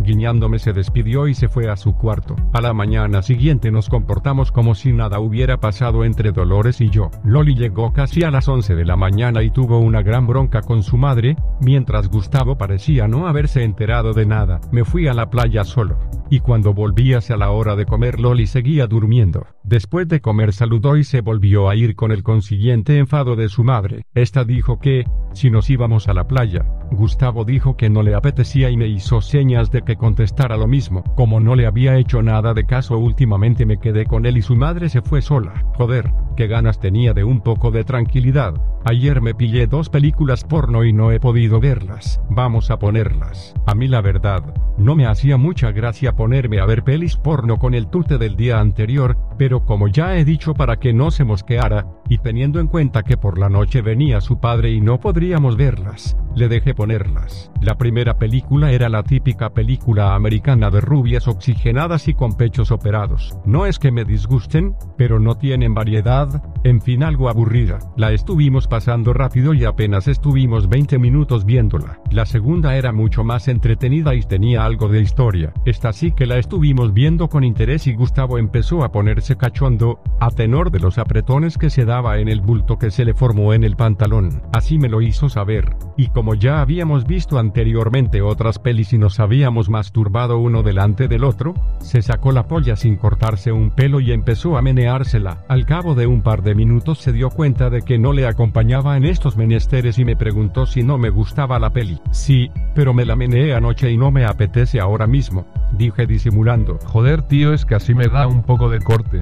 Guiñándome 0.00 0.58
se 0.58 0.72
despidió 0.72 1.28
y 1.28 1.34
se 1.34 1.48
fue 1.48 1.70
a 1.70 1.76
su 1.76 1.94
cuarto. 1.94 2.36
A 2.52 2.60
la 2.60 2.72
mañana 2.72 3.22
siguiente 3.22 3.70
nos 3.70 3.88
comportamos 3.88 4.52
como 4.52 4.74
si 4.74 4.92
nada 4.92 5.20
hubiera 5.20 5.58
pasado 5.58 6.04
entre 6.04 6.32
Dolores 6.32 6.80
y 6.80 6.90
yo. 6.90 7.10
Loli 7.24 7.54
llegó 7.54 7.92
casi 7.92 8.22
a 8.22 8.30
las 8.30 8.48
11 8.48 8.74
de 8.74 8.84
la 8.84 8.96
mañana 8.96 9.42
y 9.42 9.50
tuvo 9.50 9.78
una 9.78 10.02
gran 10.02 10.26
bronca 10.26 10.62
con 10.62 10.82
su 10.82 10.96
madre, 10.96 11.36
mientras 11.60 12.08
Gustavo 12.08 12.56
parecía 12.56 13.08
no 13.08 13.26
haberse 13.26 13.64
enterado 13.64 14.12
de 14.12 14.26
nada. 14.26 14.60
Me 14.72 14.84
fui 14.84 15.08
a 15.08 15.14
la 15.14 15.30
playa 15.30 15.64
solo. 15.64 15.98
Y 16.30 16.40
cuando 16.40 16.74
volví 16.74 17.14
hacia 17.14 17.36
la 17.36 17.50
hora 17.50 17.74
de 17.74 17.86
comer 17.86 18.20
Loli 18.20 18.46
seguía 18.46 18.86
durmiendo. 18.86 19.46
Después 19.64 20.08
de 20.08 20.20
comer 20.20 20.52
saludó 20.52 20.96
y 20.96 21.04
se 21.04 21.20
volvió 21.20 21.68
a 21.68 21.76
ir 21.76 21.96
con 21.96 22.12
el 22.12 22.22
consiguiente 22.22 22.98
enfado 22.98 23.36
de 23.36 23.48
su 23.48 23.64
madre. 23.64 24.04
Esta 24.14 24.44
dijo 24.44 24.78
que, 24.78 25.04
si 25.32 25.50
nos 25.50 25.70
íbamos 25.70 26.08
a 26.08 26.14
la 26.14 26.26
playa, 26.26 26.64
Gustavo 26.90 27.44
dijo 27.44 27.76
que 27.76 27.90
no 27.90 28.02
le 28.02 28.14
apetecía 28.14 28.70
y 28.70 28.76
me 28.76 28.88
hizo 28.88 29.20
señas 29.20 29.70
de 29.70 29.82
que 29.88 29.96
contestara 29.96 30.58
lo 30.58 30.66
mismo. 30.66 31.02
Como 31.16 31.40
no 31.40 31.56
le 31.56 31.64
había 31.64 31.96
hecho 31.96 32.20
nada 32.20 32.52
de 32.52 32.66
caso 32.66 32.98
últimamente 32.98 33.64
me 33.64 33.78
quedé 33.78 34.04
con 34.04 34.26
él 34.26 34.36
y 34.36 34.42
su 34.42 34.54
madre 34.54 34.90
se 34.90 35.00
fue 35.00 35.22
sola. 35.22 35.64
Joder, 35.76 36.12
qué 36.36 36.46
ganas 36.46 36.78
tenía 36.78 37.14
de 37.14 37.24
un 37.24 37.40
poco 37.40 37.70
de 37.70 37.84
tranquilidad. 37.84 38.52
Ayer 38.84 39.22
me 39.22 39.34
pillé 39.34 39.66
dos 39.66 39.88
películas 39.88 40.44
porno 40.44 40.84
y 40.84 40.92
no 40.92 41.10
he 41.10 41.20
podido 41.20 41.58
verlas. 41.58 42.20
Vamos 42.28 42.70
a 42.70 42.78
ponerlas. 42.78 43.54
A 43.64 43.74
mí 43.74 43.88
la 43.88 44.02
verdad, 44.02 44.54
no 44.76 44.94
me 44.94 45.06
hacía 45.06 45.38
mucha 45.38 45.72
gracia 45.72 46.14
ponerme 46.14 46.60
a 46.60 46.66
ver 46.66 46.84
pelis 46.84 47.16
porno 47.16 47.56
con 47.56 47.72
el 47.72 47.86
tute 47.86 48.18
del 48.18 48.36
día 48.36 48.60
anterior, 48.60 49.16
pero 49.38 49.64
como 49.64 49.88
ya 49.88 50.16
he 50.16 50.24
dicho 50.24 50.54
para 50.54 50.78
que 50.78 50.92
no 50.92 51.10
se 51.10 51.24
mosqueara, 51.24 51.86
y 52.08 52.18
teniendo 52.18 52.60
en 52.60 52.66
cuenta 52.66 53.02
que 53.02 53.16
por 53.16 53.38
la 53.38 53.48
noche 53.48 53.82
venía 53.82 54.20
su 54.20 54.40
padre 54.40 54.72
y 54.72 54.80
no 54.80 54.98
podríamos 54.98 55.56
verlas, 55.56 56.16
le 56.34 56.48
dejé 56.48 56.74
ponerlas. 56.74 57.50
La 57.60 57.76
primera 57.76 58.18
película 58.18 58.72
era 58.72 58.88
la 58.88 59.02
típica 59.02 59.50
película 59.50 60.14
americana 60.14 60.70
de 60.70 60.80
rubias 60.80 61.28
oxigenadas 61.28 62.08
y 62.08 62.14
con 62.14 62.36
pechos 62.36 62.70
operados. 62.70 63.36
No 63.44 63.66
es 63.66 63.78
que 63.78 63.90
me 63.90 64.04
disgusten, 64.04 64.74
pero 64.96 65.18
no 65.18 65.36
tienen 65.36 65.74
variedad, 65.74 66.42
en 66.64 66.80
fin 66.80 67.02
algo 67.02 67.28
aburrida. 67.28 67.78
La 67.96 68.12
estuvimos 68.12 68.68
pasando 68.68 69.12
rápido 69.12 69.54
y 69.54 69.64
apenas 69.64 70.08
estuvimos 70.08 70.68
20 70.68 70.98
minutos 70.98 71.44
viéndola. 71.44 72.00
La 72.10 72.26
segunda 72.26 72.76
era 72.76 72.92
mucho 72.92 73.24
más 73.24 73.48
entretenida 73.48 74.14
y 74.14 74.22
tenía 74.22 74.64
algo 74.64 74.88
de 74.88 75.00
historia. 75.00 75.52
Esta 75.64 75.92
sí 75.92 76.12
que 76.12 76.26
la 76.26 76.38
estuvimos 76.38 76.94
viendo 76.94 77.28
con 77.28 77.44
interés 77.44 77.86
y 77.86 77.94
Gustavo 77.94 78.38
empezó 78.38 78.84
a 78.84 78.92
ponerse 78.92 79.27
cachondo, 79.36 80.00
a 80.20 80.30
tenor 80.30 80.70
de 80.70 80.80
los 80.80 80.98
apretones 80.98 81.58
que 81.58 81.70
se 81.70 81.84
daba 81.84 82.18
en 82.18 82.28
el 82.28 82.40
bulto 82.40 82.78
que 82.78 82.90
se 82.90 83.04
le 83.04 83.14
formó 83.14 83.54
en 83.54 83.64
el 83.64 83.76
pantalón. 83.76 84.42
Así 84.52 84.78
me 84.78 84.88
lo 84.88 85.02
hizo 85.02 85.28
saber. 85.28 85.76
Y 85.96 86.08
como 86.08 86.34
ya 86.34 86.60
habíamos 86.60 87.04
visto 87.04 87.38
anteriormente 87.38 88.22
otras 88.22 88.58
pelis 88.58 88.92
y 88.92 88.98
nos 88.98 89.20
habíamos 89.20 89.68
masturbado 89.68 90.38
uno 90.38 90.62
delante 90.62 91.08
del 91.08 91.24
otro, 91.24 91.54
se 91.80 92.02
sacó 92.02 92.32
la 92.32 92.46
polla 92.46 92.76
sin 92.76 92.96
cortarse 92.96 93.52
un 93.52 93.70
pelo 93.70 94.00
y 94.00 94.12
empezó 94.12 94.56
a 94.56 94.62
meneársela. 94.62 95.44
Al 95.48 95.66
cabo 95.66 95.94
de 95.94 96.06
un 96.06 96.22
par 96.22 96.42
de 96.42 96.54
minutos 96.54 96.98
se 96.98 97.12
dio 97.12 97.30
cuenta 97.30 97.70
de 97.70 97.82
que 97.82 97.98
no 97.98 98.12
le 98.12 98.26
acompañaba 98.26 98.96
en 98.96 99.04
estos 99.04 99.36
menesteres 99.36 99.98
y 99.98 100.04
me 100.04 100.16
preguntó 100.16 100.66
si 100.66 100.82
no 100.82 100.98
me 100.98 101.10
gustaba 101.10 101.58
la 101.58 101.70
peli. 101.70 102.00
Sí, 102.10 102.50
pero 102.74 102.94
me 102.94 103.04
la 103.04 103.16
meneé 103.16 103.54
anoche 103.54 103.90
y 103.90 103.96
no 103.96 104.10
me 104.10 104.24
apetece 104.24 104.80
ahora 104.80 105.06
mismo, 105.06 105.46
dije 105.72 106.06
disimulando. 106.06 106.78
Joder 106.86 107.22
tío 107.22 107.52
es 107.52 107.64
que 107.64 107.74
así 107.74 107.94
me 107.94 108.08
da 108.08 108.26
un 108.26 108.42
poco 108.42 108.68
de 108.68 108.80
corte. 108.80 109.17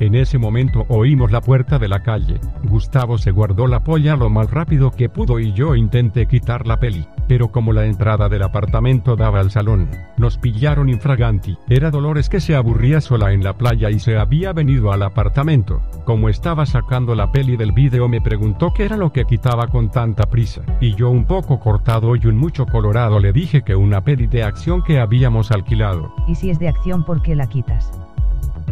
En 0.00 0.14
ese 0.14 0.38
momento 0.38 0.86
oímos 0.88 1.30
la 1.30 1.42
puerta 1.42 1.78
de 1.78 1.86
la 1.86 2.02
calle. 2.02 2.40
Gustavo 2.64 3.18
se 3.18 3.32
guardó 3.32 3.66
la 3.66 3.84
polla 3.84 4.16
lo 4.16 4.30
más 4.30 4.50
rápido 4.50 4.90
que 4.92 5.10
pudo 5.10 5.38
y 5.38 5.52
yo 5.52 5.74
intenté 5.74 6.26
quitar 6.26 6.66
la 6.66 6.78
peli. 6.78 7.06
Pero 7.28 7.52
como 7.52 7.74
la 7.74 7.84
entrada 7.84 8.30
del 8.30 8.42
apartamento 8.42 9.14
daba 9.14 9.40
al 9.40 9.50
salón, 9.50 9.90
nos 10.16 10.38
pillaron 10.38 10.88
infraganti. 10.88 11.58
Era 11.68 11.90
Dolores 11.90 12.30
que 12.30 12.40
se 12.40 12.56
aburría 12.56 13.02
sola 13.02 13.32
en 13.32 13.44
la 13.44 13.58
playa 13.58 13.90
y 13.90 14.00
se 14.00 14.16
había 14.16 14.54
venido 14.54 14.90
al 14.90 15.02
apartamento. 15.02 15.82
Como 16.06 16.30
estaba 16.30 16.64
sacando 16.64 17.14
la 17.14 17.30
peli 17.30 17.58
del 17.58 17.72
vídeo 17.72 18.08
me 18.08 18.22
preguntó 18.22 18.72
qué 18.72 18.86
era 18.86 18.96
lo 18.96 19.12
que 19.12 19.26
quitaba 19.26 19.66
con 19.66 19.90
tanta 19.90 20.30
prisa. 20.30 20.62
Y 20.80 20.94
yo 20.94 21.10
un 21.10 21.26
poco 21.26 21.60
cortado 21.60 22.16
y 22.16 22.26
un 22.26 22.38
mucho 22.38 22.64
colorado 22.64 23.20
le 23.20 23.34
dije 23.34 23.60
que 23.62 23.76
una 23.76 24.00
peli 24.00 24.26
de 24.26 24.44
acción 24.44 24.82
que 24.82 24.98
habíamos 24.98 25.50
alquilado. 25.50 26.14
Y 26.26 26.36
si 26.36 26.48
es 26.48 26.58
de 26.58 26.68
acción, 26.68 27.04
¿por 27.04 27.20
qué 27.20 27.36
la 27.36 27.46
quitas? 27.46 27.92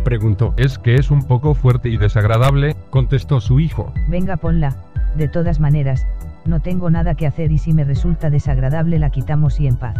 Preguntó. 0.04 0.54
Es 0.56 0.78
que 0.78 0.94
es 0.94 1.10
un 1.10 1.22
poco 1.22 1.54
fuerte 1.54 1.88
y 1.88 1.96
desagradable. 1.96 2.76
Contestó 2.90 3.40
su 3.40 3.60
hijo. 3.60 3.92
Venga, 4.08 4.36
ponla. 4.36 4.76
De 5.16 5.28
todas 5.28 5.60
maneras, 5.60 6.06
no 6.44 6.60
tengo 6.60 6.90
nada 6.90 7.14
que 7.14 7.26
hacer 7.26 7.50
y 7.52 7.58
si 7.58 7.72
me 7.72 7.84
resulta 7.84 8.30
desagradable 8.30 8.98
la 8.98 9.10
quitamos 9.10 9.60
y 9.60 9.66
en 9.66 9.76
paz. 9.76 9.96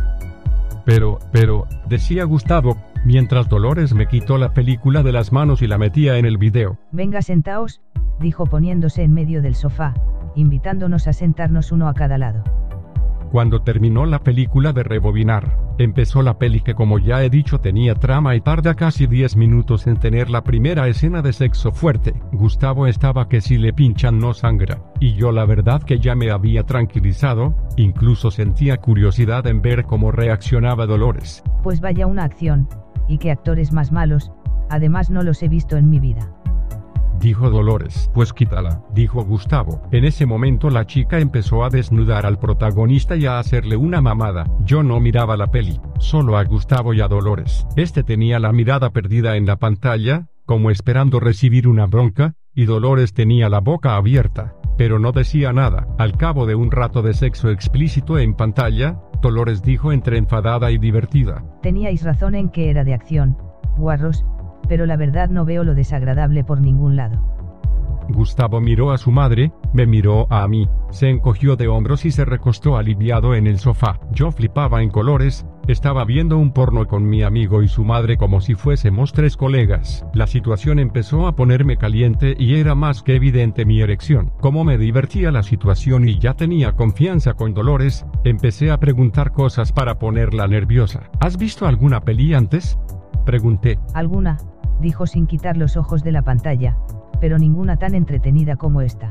Pero, 0.85 1.18
pero, 1.33 1.66
decía 1.87 2.24
Gustavo, 2.24 2.79
mientras 3.05 3.48
Dolores 3.48 3.92
me 3.92 4.07
quitó 4.07 4.38
la 4.38 4.55
película 4.55 5.03
de 5.03 5.12
las 5.12 5.33
manos 5.33 5.61
y 5.61 5.66
la 5.66 5.77
metía 5.77 6.16
en 6.16 6.24
el 6.24 6.38
video. 6.38 6.79
Venga, 6.92 7.20
sentaos, 7.20 7.83
dijo 8.20 8.46
poniéndose 8.46 9.03
en 9.03 9.12
medio 9.12 9.42
del 9.42 9.55
sofá, 9.55 9.92
invitándonos 10.35 11.07
a 11.07 11.12
sentarnos 11.12 11.72
uno 11.72 11.88
a 11.88 11.94
cada 11.94 12.16
lado. 12.16 12.42
Cuando 13.30 13.60
terminó 13.60 14.06
la 14.06 14.20
película 14.20 14.72
de 14.72 14.82
rebobinar, 14.82 15.58
empezó 15.78 16.22
la 16.22 16.38
peli 16.38 16.60
que 16.60 16.74
como 16.74 16.98
ya 16.98 17.22
he 17.22 17.28
dicho 17.28 17.60
tenía 17.60 17.94
trama 17.94 18.34
y 18.34 18.40
tarda 18.40 18.74
casi 18.74 19.06
10 19.06 19.36
minutos 19.36 19.86
en 19.86 19.98
tener 19.98 20.30
la 20.30 20.42
primera 20.42 20.88
escena 20.88 21.20
de 21.20 21.34
sexo 21.34 21.70
fuerte. 21.70 22.14
Gustavo 22.32 22.86
estaba 22.86 23.28
que 23.28 23.42
si 23.42 23.58
le 23.58 23.74
pinchan 23.74 24.18
no 24.18 24.32
sangra, 24.32 24.82
y 24.98 25.12
yo 25.12 25.30
la 25.30 25.44
verdad 25.44 25.82
que 25.82 25.98
ya 25.98 26.14
me 26.14 26.30
había 26.30 26.64
tranquilizado, 26.64 27.54
incluso 27.76 28.30
sentía 28.30 28.78
curiosidad 28.78 29.46
en 29.46 29.60
ver 29.60 29.84
cómo 29.84 30.10
reaccionaba 30.10 30.86
Dolores. 30.86 31.42
Pues 31.62 31.82
vaya 31.82 32.06
una 32.06 32.24
acción, 32.24 32.66
y 33.08 33.18
qué 33.18 33.30
actores 33.30 33.72
más 33.72 33.92
malos, 33.92 34.32
además 34.70 35.10
no 35.10 35.22
los 35.22 35.42
he 35.42 35.48
visto 35.48 35.76
en 35.76 35.90
mi 35.90 36.00
vida. 36.00 36.32
Dijo 37.20 37.50
Dolores. 37.50 38.11
Pues 38.14 38.33
quítala. 38.33 38.83
Dijo 38.94 39.24
Gustavo. 39.24 39.83
En 39.90 40.04
ese 40.04 40.26
momento 40.26 40.70
la 40.70 40.87
chica 40.87 41.18
empezó 41.18 41.64
a 41.64 41.70
desnudar 41.70 42.26
al 42.26 42.38
protagonista 42.38 43.16
y 43.16 43.26
a 43.26 43.38
hacerle 43.38 43.76
una 43.76 44.00
mamada. 44.00 44.46
Yo 44.64 44.83
no 44.83 45.00
miraba 45.00 45.37
la 45.37 45.48
peli, 45.48 45.81
solo 45.98 46.37
a 46.37 46.44
Gustavo 46.44 46.94
y 46.94 47.00
a 47.00 47.09
Dolores. 47.09 47.66
Este 47.76 48.02
tenía 48.04 48.38
la 48.38 48.52
mirada 48.52 48.90
perdida 48.90 49.37
en 49.37 49.46
la 49.46 49.57
pantalla, 49.57 50.28
como 50.46 50.70
esperando 50.70 51.20
recibir 51.20 51.68
una 51.68 51.87
bronca, 51.87 52.35
y 52.54 52.64
Dolores 52.64 53.12
tenía 53.12 53.48
la 53.48 53.61
boca 53.61 53.96
abierta, 53.96 54.54
pero 54.76 54.98
no 54.98 55.12
decía 55.12 55.52
nada. 55.52 55.87
Al 55.98 56.16
cabo 56.16 56.46
de 56.46 56.54
un 56.54 56.70
rato 56.70 57.02
de 57.02 57.14
sexo 57.14 57.50
explícito 57.50 58.18
en 58.18 58.35
pantalla, 58.35 58.98
Dolores 59.20 59.62
dijo 59.62 59.92
entre 59.92 60.18
enfadada 60.18 60.70
y 60.70 60.78
divertida. 60.78 61.44
Teníais 61.62 62.04
razón 62.04 62.35
en 62.35 62.48
que 62.48 62.70
era 62.70 62.85
de 62.85 62.94
acción, 62.94 63.37
guarros, 63.76 64.24
pero 64.68 64.87
la 64.87 64.96
verdad 64.96 65.28
no 65.31 65.44
veo 65.44 65.64
lo 65.64 65.74
desagradable 65.74 66.44
por 66.44 66.61
ningún 66.61 66.96
lado. 66.96 67.20
Gustavo 68.09 68.61
miró 68.61 68.90
a 68.90 68.98
su 68.98 69.11
madre, 69.11 69.52
me 69.74 69.87
miró 69.87 70.26
a 70.33 70.48
mí, 70.48 70.66
se 70.90 71.11
encogió 71.11 71.57
de 71.57 71.68
hombros 71.68 72.07
y 72.07 72.11
se 72.11 72.24
recostó 72.24 72.76
aliviado 72.76 73.35
en 73.35 73.46
el 73.46 73.59
sofá. 73.59 74.00
Yo 74.12 74.33
flipaba 74.33 74.83
en 74.83 74.88
colores, 74.88 75.46
estaba 75.66 76.04
viendo 76.04 76.38
un 76.38 76.52
porno 76.52 76.87
con 76.87 77.07
mi 77.07 77.22
amigo 77.22 77.62
y 77.62 77.68
su 77.68 77.85
madre 77.85 78.16
como 78.16 78.40
si 78.40 78.54
fuésemos 78.54 79.12
tres 79.12 79.37
colegas. 79.37 80.07
La 80.14 80.26
situación 80.26 80.78
empezó 80.78 81.26
a 81.26 81.37
ponerme 81.37 81.76
caliente 81.76 82.35
y 82.38 82.54
era 82.54 82.74
más 82.74 83.02
que 83.02 83.16
evidente 83.16 83.66
mi 83.66 83.83
erección. 83.83 84.33
Como 84.40 84.64
me 84.64 84.78
divertía 84.78 85.31
la 85.31 85.42
situación 85.42 86.09
y 86.09 86.18
ya 86.18 86.35
tenía 86.35 86.72
confianza 86.72 87.35
con 87.35 87.52
Dolores, 87.52 88.07
empecé 88.24 88.70
a 88.70 88.81
preguntar 88.81 89.33
cosas 89.33 89.72
para 89.72 89.98
ponerla 89.98 90.48
nerviosa. 90.48 91.11
¿Has 91.20 91.37
visto 91.37 91.66
alguna 91.66 92.00
peli 92.00 92.33
antes? 92.33 92.78
Pregunté. 93.26 93.78
Alguna, 93.92 94.38
dijo 94.80 95.06
sin 95.06 95.26
quitar 95.26 95.56
los 95.56 95.76
ojos 95.76 96.02
de 96.02 96.12
la 96.12 96.22
pantalla, 96.22 96.76
pero 97.20 97.38
ninguna 97.38 97.76
tan 97.76 97.94
entretenida 97.94 98.56
como 98.56 98.80
esta. 98.80 99.10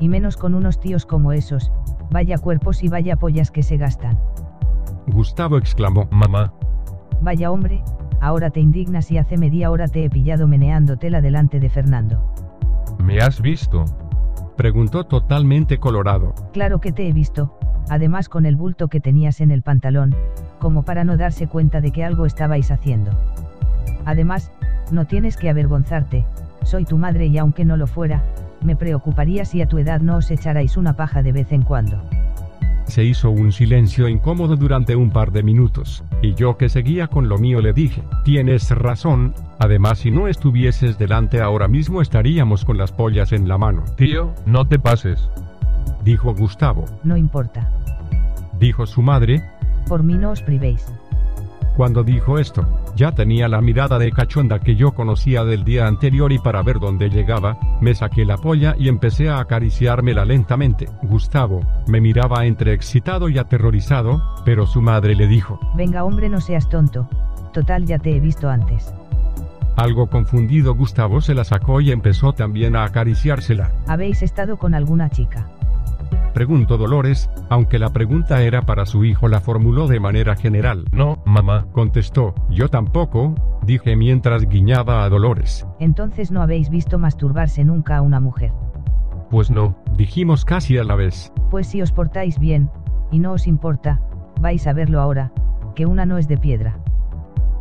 Y 0.00 0.08
menos 0.08 0.36
con 0.36 0.54
unos 0.54 0.80
tíos 0.80 1.06
como 1.06 1.32
esos, 1.32 1.72
vaya 2.10 2.38
cuerpos 2.38 2.82
y 2.82 2.88
vaya 2.88 3.16
pollas 3.16 3.50
que 3.50 3.62
se 3.62 3.76
gastan. 3.76 4.18
Gustavo 5.06 5.56
exclamó. 5.56 6.08
Mamá. 6.10 6.52
Vaya 7.20 7.50
hombre, 7.50 7.82
ahora 8.20 8.50
te 8.50 8.60
indignas 8.60 9.10
y 9.10 9.18
hace 9.18 9.36
media 9.38 9.70
hora 9.70 9.88
te 9.88 10.04
he 10.04 10.10
pillado 10.10 10.46
meneándotela 10.46 11.20
delante 11.20 11.60
de 11.60 11.70
Fernando. 11.70 12.34
¿Me 13.02 13.18
has 13.20 13.40
visto? 13.40 13.84
Preguntó 14.56 15.04
totalmente 15.04 15.78
colorado. 15.78 16.34
Claro 16.52 16.80
que 16.80 16.92
te 16.92 17.08
he 17.08 17.12
visto, 17.12 17.58
además 17.88 18.28
con 18.28 18.46
el 18.46 18.56
bulto 18.56 18.88
que 18.88 19.00
tenías 19.00 19.40
en 19.40 19.50
el 19.50 19.62
pantalón, 19.62 20.14
como 20.58 20.82
para 20.82 21.04
no 21.04 21.16
darse 21.16 21.46
cuenta 21.46 21.80
de 21.80 21.92
que 21.92 22.04
algo 22.04 22.26
estabais 22.26 22.70
haciendo. 22.70 23.12
Además, 24.04 24.52
no 24.90 25.06
tienes 25.06 25.36
que 25.36 25.50
avergonzarte, 25.50 26.24
soy 26.62 26.84
tu 26.84 26.98
madre 26.98 27.26
y 27.26 27.38
aunque 27.38 27.64
no 27.64 27.76
lo 27.76 27.86
fuera, 27.86 28.22
me 28.62 28.76
preocuparía 28.76 29.44
si 29.44 29.62
a 29.62 29.68
tu 29.68 29.78
edad 29.78 30.00
no 30.00 30.16
os 30.16 30.30
echarais 30.30 30.76
una 30.76 30.94
paja 30.94 31.22
de 31.22 31.32
vez 31.32 31.52
en 31.52 31.62
cuando. 31.62 32.02
Se 32.86 33.02
hizo 33.02 33.30
un 33.30 33.50
silencio 33.50 34.08
incómodo 34.08 34.56
durante 34.56 34.94
un 34.94 35.10
par 35.10 35.32
de 35.32 35.42
minutos, 35.42 36.04
y 36.22 36.34
yo 36.34 36.56
que 36.56 36.68
seguía 36.68 37.08
con 37.08 37.28
lo 37.28 37.36
mío 37.38 37.60
le 37.60 37.72
dije, 37.72 38.02
tienes 38.24 38.70
razón, 38.70 39.34
además 39.58 39.98
si 39.98 40.10
no 40.10 40.28
estuvieses 40.28 40.96
delante 40.96 41.40
ahora 41.40 41.66
mismo 41.66 42.00
estaríamos 42.00 42.64
con 42.64 42.78
las 42.78 42.92
pollas 42.92 43.32
en 43.32 43.48
la 43.48 43.58
mano. 43.58 43.84
Tío, 43.96 44.32
no 44.46 44.66
te 44.66 44.78
pases. 44.78 45.28
Dijo 46.04 46.32
Gustavo. 46.34 46.84
No 47.02 47.16
importa. 47.16 47.68
Dijo 48.60 48.86
su 48.86 49.02
madre, 49.02 49.42
por 49.88 50.02
mí 50.02 50.14
no 50.14 50.30
os 50.30 50.42
privéis. 50.42 50.84
Cuando 51.76 52.02
dijo 52.02 52.38
esto, 52.38 52.66
ya 52.96 53.12
tenía 53.12 53.48
la 53.48 53.60
mirada 53.60 53.98
de 53.98 54.10
cachonda 54.10 54.60
que 54.60 54.76
yo 54.76 54.92
conocía 54.92 55.44
del 55.44 55.62
día 55.62 55.86
anterior 55.86 56.32
y 56.32 56.38
para 56.38 56.62
ver 56.62 56.78
dónde 56.78 57.10
llegaba, 57.10 57.58
me 57.82 57.94
saqué 57.94 58.24
la 58.24 58.38
polla 58.38 58.74
y 58.78 58.88
empecé 58.88 59.28
a 59.28 59.40
acariciármela 59.40 60.24
lentamente. 60.24 60.88
Gustavo, 61.02 61.60
me 61.86 62.00
miraba 62.00 62.46
entre 62.46 62.72
excitado 62.72 63.28
y 63.28 63.36
aterrorizado, 63.36 64.22
pero 64.46 64.66
su 64.66 64.80
madre 64.80 65.14
le 65.14 65.26
dijo, 65.26 65.60
Venga 65.74 66.04
hombre 66.04 66.30
no 66.30 66.40
seas 66.40 66.66
tonto, 66.70 67.10
total 67.52 67.84
ya 67.84 67.98
te 67.98 68.16
he 68.16 68.20
visto 68.20 68.48
antes. 68.48 68.94
Algo 69.76 70.06
confundido 70.06 70.74
Gustavo 70.74 71.20
se 71.20 71.34
la 71.34 71.44
sacó 71.44 71.82
y 71.82 71.92
empezó 71.92 72.32
también 72.32 72.74
a 72.74 72.84
acariciársela. 72.84 73.70
¿Habéis 73.86 74.22
estado 74.22 74.56
con 74.56 74.74
alguna 74.74 75.10
chica? 75.10 75.46
Preguntó 76.36 76.76
Dolores, 76.76 77.30
aunque 77.48 77.78
la 77.78 77.94
pregunta 77.94 78.42
era 78.42 78.60
para 78.60 78.84
su 78.84 79.06
hijo 79.06 79.26
la 79.26 79.40
formuló 79.40 79.88
de 79.88 80.00
manera 80.00 80.36
general. 80.36 80.84
No, 80.92 81.22
mamá. 81.24 81.64
Contestó, 81.72 82.34
yo 82.50 82.68
tampoco, 82.68 83.34
dije 83.62 83.96
mientras 83.96 84.46
guiñaba 84.46 85.04
a 85.04 85.08
Dolores. 85.08 85.66
Entonces 85.80 86.30
no 86.30 86.42
habéis 86.42 86.68
visto 86.68 86.98
masturbarse 86.98 87.64
nunca 87.64 87.96
a 87.96 88.02
una 88.02 88.20
mujer. 88.20 88.52
Pues 89.30 89.50
no. 89.50 89.78
Dijimos 89.96 90.44
casi 90.44 90.76
a 90.76 90.84
la 90.84 90.94
vez. 90.94 91.32
Pues 91.50 91.68
si 91.68 91.80
os 91.80 91.90
portáis 91.90 92.38
bien, 92.38 92.68
y 93.10 93.18
no 93.18 93.32
os 93.32 93.46
importa, 93.46 94.02
vais 94.38 94.66
a 94.66 94.74
verlo 94.74 95.00
ahora, 95.00 95.32
que 95.74 95.86
una 95.86 96.04
no 96.04 96.18
es 96.18 96.28
de 96.28 96.36
piedra. 96.36 96.78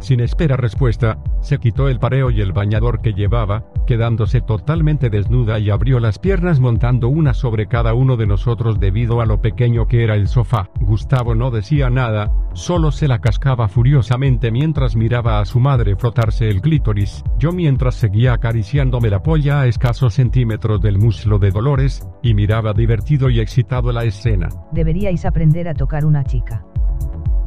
Sin 0.05 0.19
esperar 0.19 0.61
respuesta, 0.61 1.17
se 1.41 1.57
quitó 1.57 1.89
el 1.89 1.97
pareo 1.97 2.29
y 2.29 2.39
el 2.39 2.53
bañador 2.53 3.01
que 3.01 3.13
llevaba, 3.13 3.63
quedándose 3.87 4.39
totalmente 4.39 5.09
desnuda 5.09 5.57
y 5.57 5.71
abrió 5.71 5.99
las 5.99 6.19
piernas 6.19 6.59
montando 6.59 7.09
una 7.09 7.33
sobre 7.33 7.65
cada 7.65 7.95
uno 7.95 8.15
de 8.15 8.27
nosotros 8.27 8.79
debido 8.79 9.19
a 9.19 9.25
lo 9.25 9.41
pequeño 9.41 9.87
que 9.87 10.03
era 10.03 10.13
el 10.13 10.27
sofá. 10.27 10.69
Gustavo 10.79 11.33
no 11.33 11.49
decía 11.49 11.89
nada, 11.89 12.31
solo 12.53 12.91
se 12.91 13.07
la 13.07 13.17
cascaba 13.17 13.67
furiosamente 13.67 14.51
mientras 14.51 14.95
miraba 14.95 15.39
a 15.39 15.45
su 15.45 15.59
madre 15.59 15.95
frotarse 15.95 16.49
el 16.49 16.61
clítoris, 16.61 17.23
yo 17.39 17.51
mientras 17.51 17.95
seguía 17.95 18.33
acariciándome 18.33 19.09
la 19.09 19.23
polla 19.23 19.61
a 19.61 19.65
escasos 19.65 20.13
centímetros 20.13 20.81
del 20.81 20.99
muslo 20.99 21.39
de 21.39 21.49
Dolores, 21.49 22.07
y 22.21 22.35
miraba 22.35 22.73
divertido 22.73 23.31
y 23.31 23.39
excitado 23.39 23.91
la 23.91 24.03
escena. 24.03 24.49
Deberíais 24.71 25.25
aprender 25.25 25.67
a 25.67 25.73
tocar 25.73 26.05
una 26.05 26.23
chica. 26.23 26.63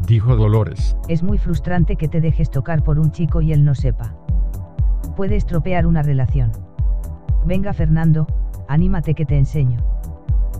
Dijo 0.06 0.36
Dolores. 0.36 0.96
Es 1.08 1.22
muy 1.22 1.38
frustrante 1.38 1.96
que 1.96 2.08
te 2.08 2.20
dejes 2.20 2.50
tocar 2.50 2.82
por 2.82 2.98
un 2.98 3.10
chico 3.10 3.40
y 3.40 3.52
él 3.52 3.64
no 3.64 3.74
sepa. 3.74 4.14
Puede 5.16 5.36
estropear 5.36 5.86
una 5.86 6.02
relación. 6.02 6.52
Venga 7.44 7.72
Fernando, 7.72 8.26
anímate 8.68 9.14
que 9.14 9.26
te 9.26 9.36
enseño. 9.36 9.78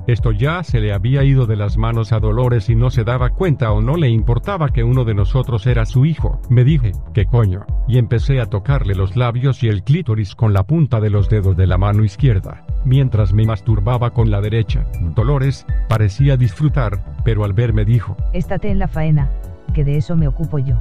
Esto 0.09 0.33
ya 0.33 0.63
se 0.63 0.81
le 0.81 0.95
había 0.95 1.23
ido 1.23 1.45
de 1.45 1.55
las 1.55 1.77
manos 1.77 2.15
a 2.15 2.19
Dolores 2.19 2.71
y 2.71 2.75
no 2.75 2.89
se 2.89 3.05
daba 3.05 3.29
cuenta 3.29 3.73
o 3.73 3.83
no 3.83 3.95
le 3.95 4.09
importaba 4.09 4.71
que 4.71 4.83
uno 4.83 5.05
de 5.05 5.13
nosotros 5.13 5.67
era 5.67 5.85
su 5.85 6.07
hijo. 6.07 6.41
Me 6.49 6.65
dije, 6.65 6.93
¿qué 7.13 7.27
coño? 7.27 7.67
Y 7.87 7.99
empecé 7.99 8.41
a 8.41 8.47
tocarle 8.47 8.95
los 8.95 9.17
labios 9.17 9.63
y 9.63 9.69
el 9.69 9.83
clítoris 9.83 10.35
con 10.35 10.55
la 10.55 10.63
punta 10.63 10.99
de 11.01 11.11
los 11.11 11.29
dedos 11.29 11.59
de 11.59 11.67
la 11.67 11.77
mano 11.77 12.05
izquierda, 12.05 12.65
mientras 12.87 13.35
me 13.35 13.45
masturbaba 13.45 14.15
con 14.15 14.31
la 14.31 14.41
derecha. 14.41 14.87
Dolores 15.15 15.67
parecía 15.91 16.39
disfrutar, 16.39 17.05
pero 17.23 17.45
al 17.45 17.53
verme 17.53 17.85
dijo, 17.85 18.17
Estate 18.33 18.71
en 18.71 18.79
la 18.79 18.89
faena, 18.89 19.29
que 19.75 19.85
de 19.85 19.99
eso 19.99 20.17
me 20.17 20.27
ocupo 20.27 20.59
yo. 20.59 20.77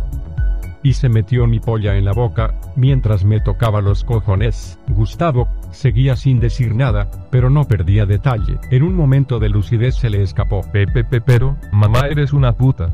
Y 0.84 0.94
se 0.94 1.10
metió 1.10 1.48
mi 1.48 1.60
polla 1.60 1.96
en 1.96 2.06
la 2.06 2.14
boca, 2.14 2.54
mientras 2.76 3.26
me 3.26 3.40
tocaba 3.40 3.82
los 3.82 4.04
cojones. 4.04 4.80
Gustavo, 4.88 5.48
seguía 5.72 6.16
sin 6.16 6.40
decir 6.40 6.76
nada, 6.76 7.10
pero 7.30 7.50
no 7.50 7.66
perdía 7.66 8.06
detalle. 8.06 8.58
En 8.72 8.84
un 8.84 8.96
momento 8.96 9.40
de 9.40 9.50
lucidez 9.50 9.96
se 9.96 10.10
le 10.10 10.22
escapó. 10.22 10.62
Pepe 10.72 11.22
pero, 11.22 11.58
mamá 11.72 12.08
eres 12.10 12.34
una 12.34 12.54
puta. 12.54 12.90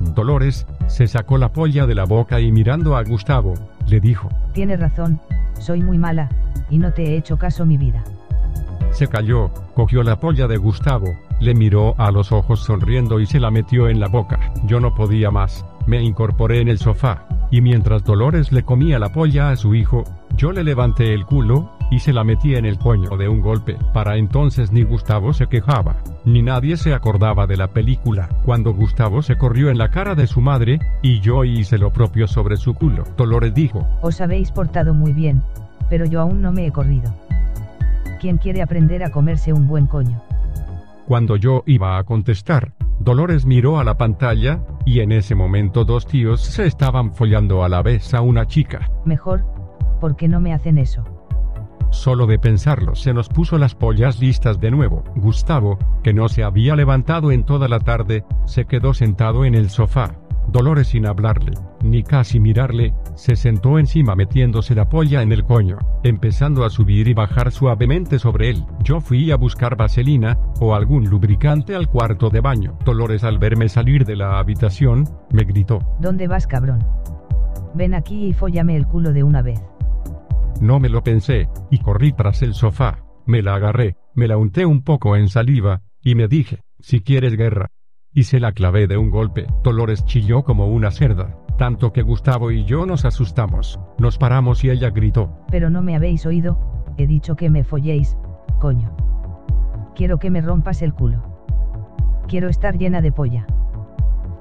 Dolores, 0.00 0.66
se 0.86 1.06
sacó 1.06 1.36
la 1.38 1.52
polla 1.52 1.86
de 1.86 1.94
la 1.94 2.04
boca 2.04 2.40
y 2.40 2.50
mirando 2.50 2.96
a 2.96 3.04
Gustavo, 3.04 3.54
le 3.86 4.00
dijo. 4.00 4.28
Tienes 4.54 4.80
razón, 4.80 5.20
soy 5.58 5.82
muy 5.82 5.98
mala, 5.98 6.30
y 6.70 6.78
no 6.78 6.92
te 6.92 7.04
he 7.04 7.16
hecho 7.16 7.38
caso 7.38 7.66
mi 7.66 7.76
vida. 7.76 8.02
Se 8.92 9.06
cayó, 9.06 9.50
cogió 9.74 10.02
la 10.02 10.18
polla 10.18 10.48
de 10.48 10.56
Gustavo, 10.56 11.06
le 11.38 11.54
miró 11.54 11.94
a 11.98 12.10
los 12.10 12.32
ojos 12.32 12.60
sonriendo 12.60 13.20
y 13.20 13.26
se 13.26 13.38
la 13.38 13.50
metió 13.50 13.88
en 13.88 14.00
la 14.00 14.08
boca. 14.08 14.52
Yo 14.64 14.80
no 14.80 14.94
podía 14.94 15.30
más, 15.30 15.64
me 15.86 16.02
incorporé 16.02 16.60
en 16.60 16.68
el 16.68 16.78
sofá, 16.78 17.26
y 17.50 17.60
mientras 17.60 18.04
Dolores 18.04 18.52
le 18.52 18.62
comía 18.62 18.98
la 18.98 19.12
polla 19.12 19.50
a 19.50 19.56
su 19.56 19.74
hijo, 19.74 20.04
yo 20.36 20.52
le 20.52 20.64
levanté 20.64 21.12
el 21.12 21.26
culo, 21.26 21.72
y 21.90 21.98
se 21.98 22.12
la 22.12 22.22
metí 22.22 22.54
en 22.54 22.64
el 22.64 22.78
coño 22.78 23.16
de 23.16 23.28
un 23.28 23.40
golpe. 23.40 23.76
Para 23.92 24.16
entonces 24.16 24.72
ni 24.72 24.84
Gustavo 24.84 25.32
se 25.32 25.48
quejaba, 25.48 25.96
ni 26.24 26.42
nadie 26.42 26.76
se 26.76 26.94
acordaba 26.94 27.46
de 27.46 27.56
la 27.56 27.68
película. 27.68 28.28
Cuando 28.44 28.72
Gustavo 28.72 29.22
se 29.22 29.36
corrió 29.36 29.70
en 29.70 29.78
la 29.78 29.90
cara 29.90 30.14
de 30.14 30.26
su 30.26 30.40
madre, 30.40 30.78
y 31.02 31.20
yo 31.20 31.44
hice 31.44 31.78
lo 31.78 31.92
propio 31.92 32.28
sobre 32.28 32.56
su 32.56 32.74
culo. 32.74 33.04
Dolores 33.16 33.52
dijo, 33.54 33.86
Os 34.02 34.20
habéis 34.20 34.52
portado 34.52 34.94
muy 34.94 35.12
bien, 35.12 35.42
pero 35.88 36.04
yo 36.04 36.20
aún 36.20 36.40
no 36.40 36.52
me 36.52 36.66
he 36.66 36.72
corrido. 36.72 37.12
¿Quién 38.20 38.38
quiere 38.38 38.62
aprender 38.62 39.02
a 39.02 39.10
comerse 39.10 39.52
un 39.52 39.66
buen 39.66 39.86
coño? 39.86 40.22
Cuando 41.10 41.34
yo 41.34 41.64
iba 41.66 41.98
a 41.98 42.04
contestar, 42.04 42.72
Dolores 43.00 43.44
miró 43.44 43.80
a 43.80 43.84
la 43.84 43.96
pantalla, 43.96 44.64
y 44.86 45.00
en 45.00 45.10
ese 45.10 45.34
momento 45.34 45.84
dos 45.84 46.06
tíos 46.06 46.40
se 46.40 46.66
estaban 46.66 47.14
follando 47.14 47.64
a 47.64 47.68
la 47.68 47.82
vez 47.82 48.14
a 48.14 48.20
una 48.20 48.46
chica. 48.46 48.88
Mejor, 49.04 49.44
¿por 50.00 50.14
qué 50.14 50.28
no 50.28 50.40
me 50.40 50.52
hacen 50.52 50.78
eso? 50.78 51.02
Solo 51.90 52.28
de 52.28 52.38
pensarlo 52.38 52.94
se 52.94 53.12
nos 53.12 53.28
puso 53.28 53.58
las 53.58 53.74
pollas 53.74 54.20
listas 54.20 54.60
de 54.60 54.70
nuevo. 54.70 55.02
Gustavo, 55.16 55.80
que 56.04 56.14
no 56.14 56.28
se 56.28 56.44
había 56.44 56.76
levantado 56.76 57.32
en 57.32 57.42
toda 57.42 57.66
la 57.66 57.80
tarde, 57.80 58.24
se 58.44 58.66
quedó 58.66 58.94
sentado 58.94 59.44
en 59.44 59.56
el 59.56 59.68
sofá. 59.68 60.14
Dolores 60.50 60.88
sin 60.88 61.06
hablarle, 61.06 61.52
ni 61.82 62.02
casi 62.02 62.40
mirarle, 62.40 62.92
se 63.14 63.36
sentó 63.36 63.78
encima 63.78 64.16
metiéndose 64.16 64.74
la 64.74 64.88
polla 64.88 65.22
en 65.22 65.30
el 65.30 65.44
coño, 65.44 65.78
empezando 66.02 66.64
a 66.64 66.70
subir 66.70 67.06
y 67.06 67.14
bajar 67.14 67.52
suavemente 67.52 68.18
sobre 68.18 68.50
él. 68.50 68.64
Yo 68.82 69.00
fui 69.00 69.30
a 69.30 69.36
buscar 69.36 69.76
vaselina, 69.76 70.38
o 70.60 70.74
algún 70.74 71.08
lubricante 71.08 71.76
al 71.76 71.88
cuarto 71.88 72.30
de 72.30 72.40
baño. 72.40 72.76
Dolores 72.84 73.22
al 73.22 73.38
verme 73.38 73.68
salir 73.68 74.04
de 74.04 74.16
la 74.16 74.40
habitación, 74.40 75.04
me 75.32 75.44
gritó. 75.44 75.78
¿Dónde 76.00 76.26
vas, 76.26 76.48
cabrón? 76.48 76.84
Ven 77.74 77.94
aquí 77.94 78.26
y 78.26 78.32
fóllame 78.32 78.76
el 78.76 78.86
culo 78.86 79.12
de 79.12 79.22
una 79.22 79.42
vez. 79.42 79.60
No 80.60 80.80
me 80.80 80.88
lo 80.88 81.02
pensé, 81.02 81.48
y 81.70 81.78
corrí 81.78 82.12
tras 82.12 82.42
el 82.42 82.54
sofá, 82.54 83.04
me 83.24 83.42
la 83.42 83.54
agarré, 83.54 83.96
me 84.14 84.26
la 84.26 84.36
unté 84.36 84.66
un 84.66 84.82
poco 84.82 85.16
en 85.16 85.28
saliva, 85.28 85.82
y 86.02 86.16
me 86.16 86.26
dije, 86.26 86.62
si 86.80 87.00
quieres 87.00 87.36
guerra. 87.36 87.70
Y 88.12 88.24
se 88.24 88.40
la 88.40 88.52
clavé 88.52 88.86
de 88.86 88.96
un 88.96 89.10
golpe. 89.10 89.46
Dolores 89.62 90.04
chilló 90.04 90.42
como 90.42 90.66
una 90.66 90.90
cerda, 90.90 91.36
tanto 91.58 91.92
que 91.92 92.02
Gustavo 92.02 92.50
y 92.50 92.64
yo 92.64 92.86
nos 92.86 93.04
asustamos. 93.04 93.78
Nos 93.98 94.18
paramos 94.18 94.64
y 94.64 94.70
ella 94.70 94.90
gritó. 94.90 95.30
Pero 95.50 95.70
no 95.70 95.82
me 95.82 95.94
habéis 95.94 96.26
oído, 96.26 96.58
he 96.96 97.06
dicho 97.06 97.36
que 97.36 97.50
me 97.50 97.62
folléis, 97.62 98.16
coño. 98.60 98.94
Quiero 99.94 100.18
que 100.18 100.30
me 100.30 100.40
rompas 100.40 100.82
el 100.82 100.92
culo. 100.92 101.22
Quiero 102.26 102.48
estar 102.48 102.76
llena 102.76 103.00
de 103.00 103.12
polla. 103.12 103.46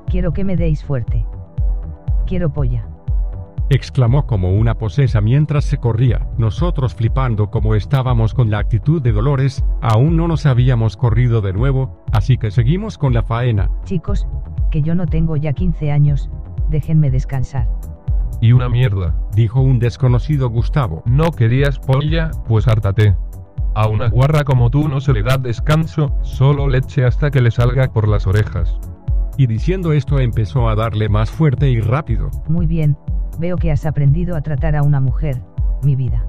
Quiero 0.07 0.33
que 0.33 0.43
me 0.43 0.55
deis 0.55 0.83
fuerte. 0.83 1.25
Quiero 2.25 2.51
polla 2.51 2.87
exclamó 3.69 4.25
como 4.25 4.53
una 4.53 4.75
posesa 4.75 5.21
mientras 5.21 5.65
se 5.65 5.77
corría. 5.77 6.27
Nosotros 6.37 6.95
flipando 6.95 7.49
como 7.49 7.75
estábamos 7.75 8.33
con 8.33 8.49
la 8.49 8.59
actitud 8.59 9.01
de 9.01 9.11
Dolores, 9.11 9.63
aún 9.81 10.17
no 10.17 10.27
nos 10.27 10.45
habíamos 10.45 10.97
corrido 10.97 11.41
de 11.41 11.53
nuevo, 11.53 12.03
así 12.11 12.37
que 12.37 12.51
seguimos 12.51 12.97
con 12.97 13.13
la 13.13 13.23
faena. 13.23 13.69
Chicos, 13.85 14.27
que 14.71 14.81
yo 14.81 14.95
no 14.95 15.05
tengo 15.05 15.37
ya 15.37 15.53
15 15.53 15.91
años, 15.91 16.29
déjenme 16.69 17.11
descansar. 17.11 17.67
Y 18.41 18.53
una 18.53 18.69
mierda, 18.69 19.15
dijo 19.35 19.61
un 19.61 19.79
desconocido 19.79 20.49
Gustavo. 20.49 21.03
¿No 21.05 21.31
querías 21.31 21.77
polla? 21.77 22.31
Pues 22.47 22.67
hártate. 22.67 23.15
A 23.75 23.87
una 23.87 24.09
guarra 24.09 24.43
como 24.43 24.69
tú 24.69 24.87
no 24.87 24.99
se 24.99 25.13
le 25.13 25.23
da 25.23 25.37
descanso, 25.37 26.15
solo 26.21 26.67
leche 26.67 27.05
hasta 27.05 27.29
que 27.29 27.41
le 27.41 27.51
salga 27.51 27.91
por 27.91 28.07
las 28.07 28.25
orejas. 28.27 28.79
Y 29.37 29.47
diciendo 29.47 29.93
esto 29.93 30.19
empezó 30.19 30.69
a 30.69 30.75
darle 30.75 31.07
más 31.07 31.29
fuerte 31.29 31.69
y 31.69 31.79
rápido. 31.79 32.29
Muy 32.47 32.65
bien, 32.65 32.97
Veo 33.39 33.55
que 33.55 33.71
has 33.71 33.85
aprendido 33.85 34.35
a 34.35 34.41
tratar 34.41 34.75
a 34.75 34.83
una 34.83 34.99
mujer, 34.99 35.41
mi 35.81 35.95
vida. 35.95 36.25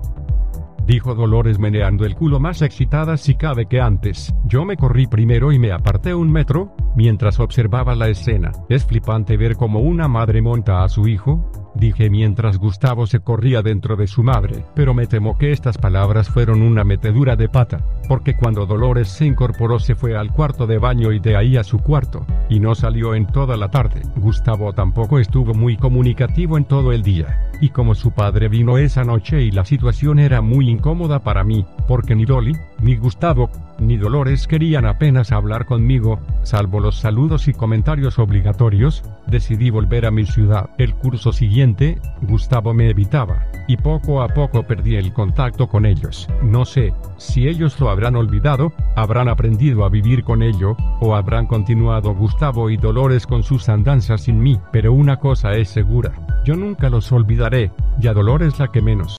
Dijo 0.87 1.15
Dolores 1.15 1.59
meneando 1.59 2.05
el 2.05 2.15
culo 2.15 2.41
más 2.41 2.63
excitada 2.63 3.17
si 3.17 3.35
cabe 3.35 3.67
que 3.67 3.81
antes. 3.81 4.35
Yo 4.45 4.65
me 4.65 4.77
corrí 4.77 5.07
primero 5.07 5.53
y 5.53 5.59
me 5.59 5.73
aparté 5.73 6.15
un 6.15 6.31
metro, 6.31 6.75
mientras 6.97 7.41
observaba 7.41 7.95
la 7.95 8.09
escena. 8.09 8.53
Es 8.69 8.85
flipante 8.85 9.37
ver 9.37 9.57
cómo 9.57 9.81
una 9.81 10.09
madre 10.09 10.41
monta 10.41 10.85
a 10.85 10.89
su 10.89 11.09
hijo, 11.09 11.70
dije 11.81 12.11
mientras 12.11 12.59
Gustavo 12.59 13.07
se 13.07 13.21
corría 13.21 13.63
dentro 13.63 13.97
de 13.97 14.07
su 14.07 14.23
madre, 14.23 14.65
pero 14.75 14.95
me 14.95 15.07
temo 15.07 15.39
que 15.39 15.51
estas 15.51 15.79
palabras 15.79 16.29
fueron 16.29 16.63
una 16.63 16.85
metedura 16.85 17.35
de 17.35 17.49
pata, 17.49 17.85
porque 18.07 18.37
cuando 18.37 18.67
Dolores 18.67 19.09
se 19.09 19.25
incorporó 19.25 19.81
se 19.81 19.95
fue 19.95 20.17
al 20.17 20.33
cuarto 20.33 20.67
de 20.67 20.79
baño 20.79 21.11
y 21.11 21.19
de 21.19 21.37
ahí 21.37 21.57
a 21.57 21.65
su 21.65 21.79
cuarto, 21.79 22.27
y 22.49 22.61
no 22.61 22.75
salió 22.75 23.15
en 23.15 23.27
toda 23.27 23.57
la 23.57 23.71
tarde. 23.71 24.03
Gustavo 24.17 24.73
tampoco 24.75 25.19
estuvo 25.19 25.55
muy 25.55 25.77
comunicativo 25.77 26.59
en 26.59 26.67
todo 26.67 26.93
el 26.93 27.03
día, 27.03 27.51
y 27.61 27.71
como 27.71 27.95
su 27.95 28.13
padre 28.13 28.49
vino 28.49 28.79
esa 28.79 29.03
noche 29.03 29.43
y 29.43 29.51
la 29.51 29.65
situación 29.65 30.19
era 30.19 30.43
muy 30.43 30.69
incómoda 30.69 31.21
para 31.21 31.45
mí, 31.45 31.65
porque 31.89 32.15
ni 32.15 32.27
Dolly, 32.27 32.57
ni 32.81 32.97
Gustavo, 32.97 33.51
ni 33.81 33.97
Dolores 33.97 34.47
querían 34.47 34.87
apenas 34.87 35.33
hablar 35.33 35.65
conmigo, 35.65 36.21
salvo 36.43 36.81
los 36.81 36.97
saludos 36.97 37.49
y 37.49 37.55
comentarios 37.55 38.19
obligatorios, 38.19 39.03
decidí 39.27 39.71
volver 39.71 40.07
a 40.07 40.11
mi 40.11 40.27
ciudad. 40.27 40.71
El 40.79 40.95
curso 40.95 41.33
siguiente, 41.33 41.99
Gustavo 42.23 42.75
me 42.75 42.91
evitaba, 42.91 43.47
y 43.67 43.77
poco 43.79 44.23
a 44.23 44.29
poco 44.29 44.63
perdí 44.65 44.97
el 44.97 45.13
contacto 45.13 45.69
con 45.69 45.87
ellos. 45.87 46.29
No 46.43 46.65
sé, 46.65 46.93
si 47.17 47.49
ellos 47.49 47.81
lo 47.81 47.91
habrán 47.91 48.17
olvidado, 48.17 48.73
habrán 48.97 49.29
aprendido 49.29 49.85
a 49.85 49.89
vivir 49.89 50.25
con 50.25 50.43
ello, 50.43 50.77
o 51.01 51.15
habrán 51.15 51.47
continuado 51.47 52.15
Gustavo 52.15 52.71
y 52.71 52.77
Dolores 52.77 53.27
con 53.27 53.43
sus 53.43 53.69
andanzas 53.69 54.23
sin 54.23 54.41
mí, 54.41 54.61
pero 54.73 54.93
una 54.93 55.17
cosa 55.17 55.53
es 55.53 55.71
segura, 55.71 56.13
yo 56.45 56.55
nunca 56.55 56.91
los 56.91 57.11
olvidaré, 57.13 57.73
y 58.01 58.07
a 58.09 58.13
Dolores 58.13 58.59
la 58.59 58.69
que 58.69 58.83
menos. 58.83 59.17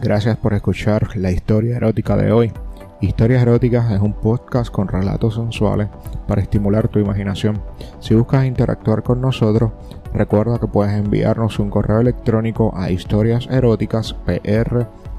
Gracias 0.00 0.36
por 0.36 0.54
escuchar 0.54 1.16
la 1.16 1.32
historia 1.32 1.76
erótica 1.76 2.16
de 2.16 2.30
hoy. 2.30 2.52
Historias 3.00 3.42
Eróticas 3.42 3.90
es 3.90 4.00
un 4.00 4.12
podcast 4.12 4.72
con 4.72 4.86
relatos 4.86 5.34
sensuales 5.34 5.88
para 6.28 6.40
estimular 6.40 6.86
tu 6.88 7.00
imaginación. 7.00 7.60
Si 7.98 8.14
buscas 8.14 8.46
interactuar 8.46 9.02
con 9.02 9.20
nosotros, 9.20 9.72
recuerda 10.14 10.60
que 10.60 10.68
puedes 10.68 10.94
enviarnos 10.94 11.58
un 11.58 11.68
correo 11.68 12.00
electrónico 12.00 12.72
a 12.76 12.90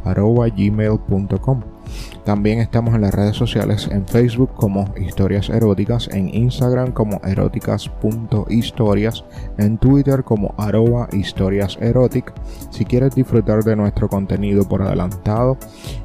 historiaseroticaspr.gmail.com 0.06 1.64
también 2.24 2.60
estamos 2.60 2.94
en 2.94 3.02
las 3.02 3.14
redes 3.14 3.36
sociales 3.36 3.90
en 3.92 4.06
Facebook 4.06 4.54
como 4.54 4.94
Historias 4.98 5.50
Eróticas, 5.50 6.08
en 6.12 6.34
Instagram 6.34 6.92
como 6.92 7.20
eróticas.historias, 7.24 9.26
en 9.58 9.78
Twitter 9.78 10.24
como 10.24 10.54
arroba 10.58 11.10
historias 11.12 11.78
eróticas. 11.82 12.36
Si 12.70 12.86
quieres 12.86 13.16
disfrutar 13.16 13.64
de 13.64 13.76
nuestro 13.76 14.08
contenido 14.10 14.68
por 14.68 14.84
adelantado 14.84 15.58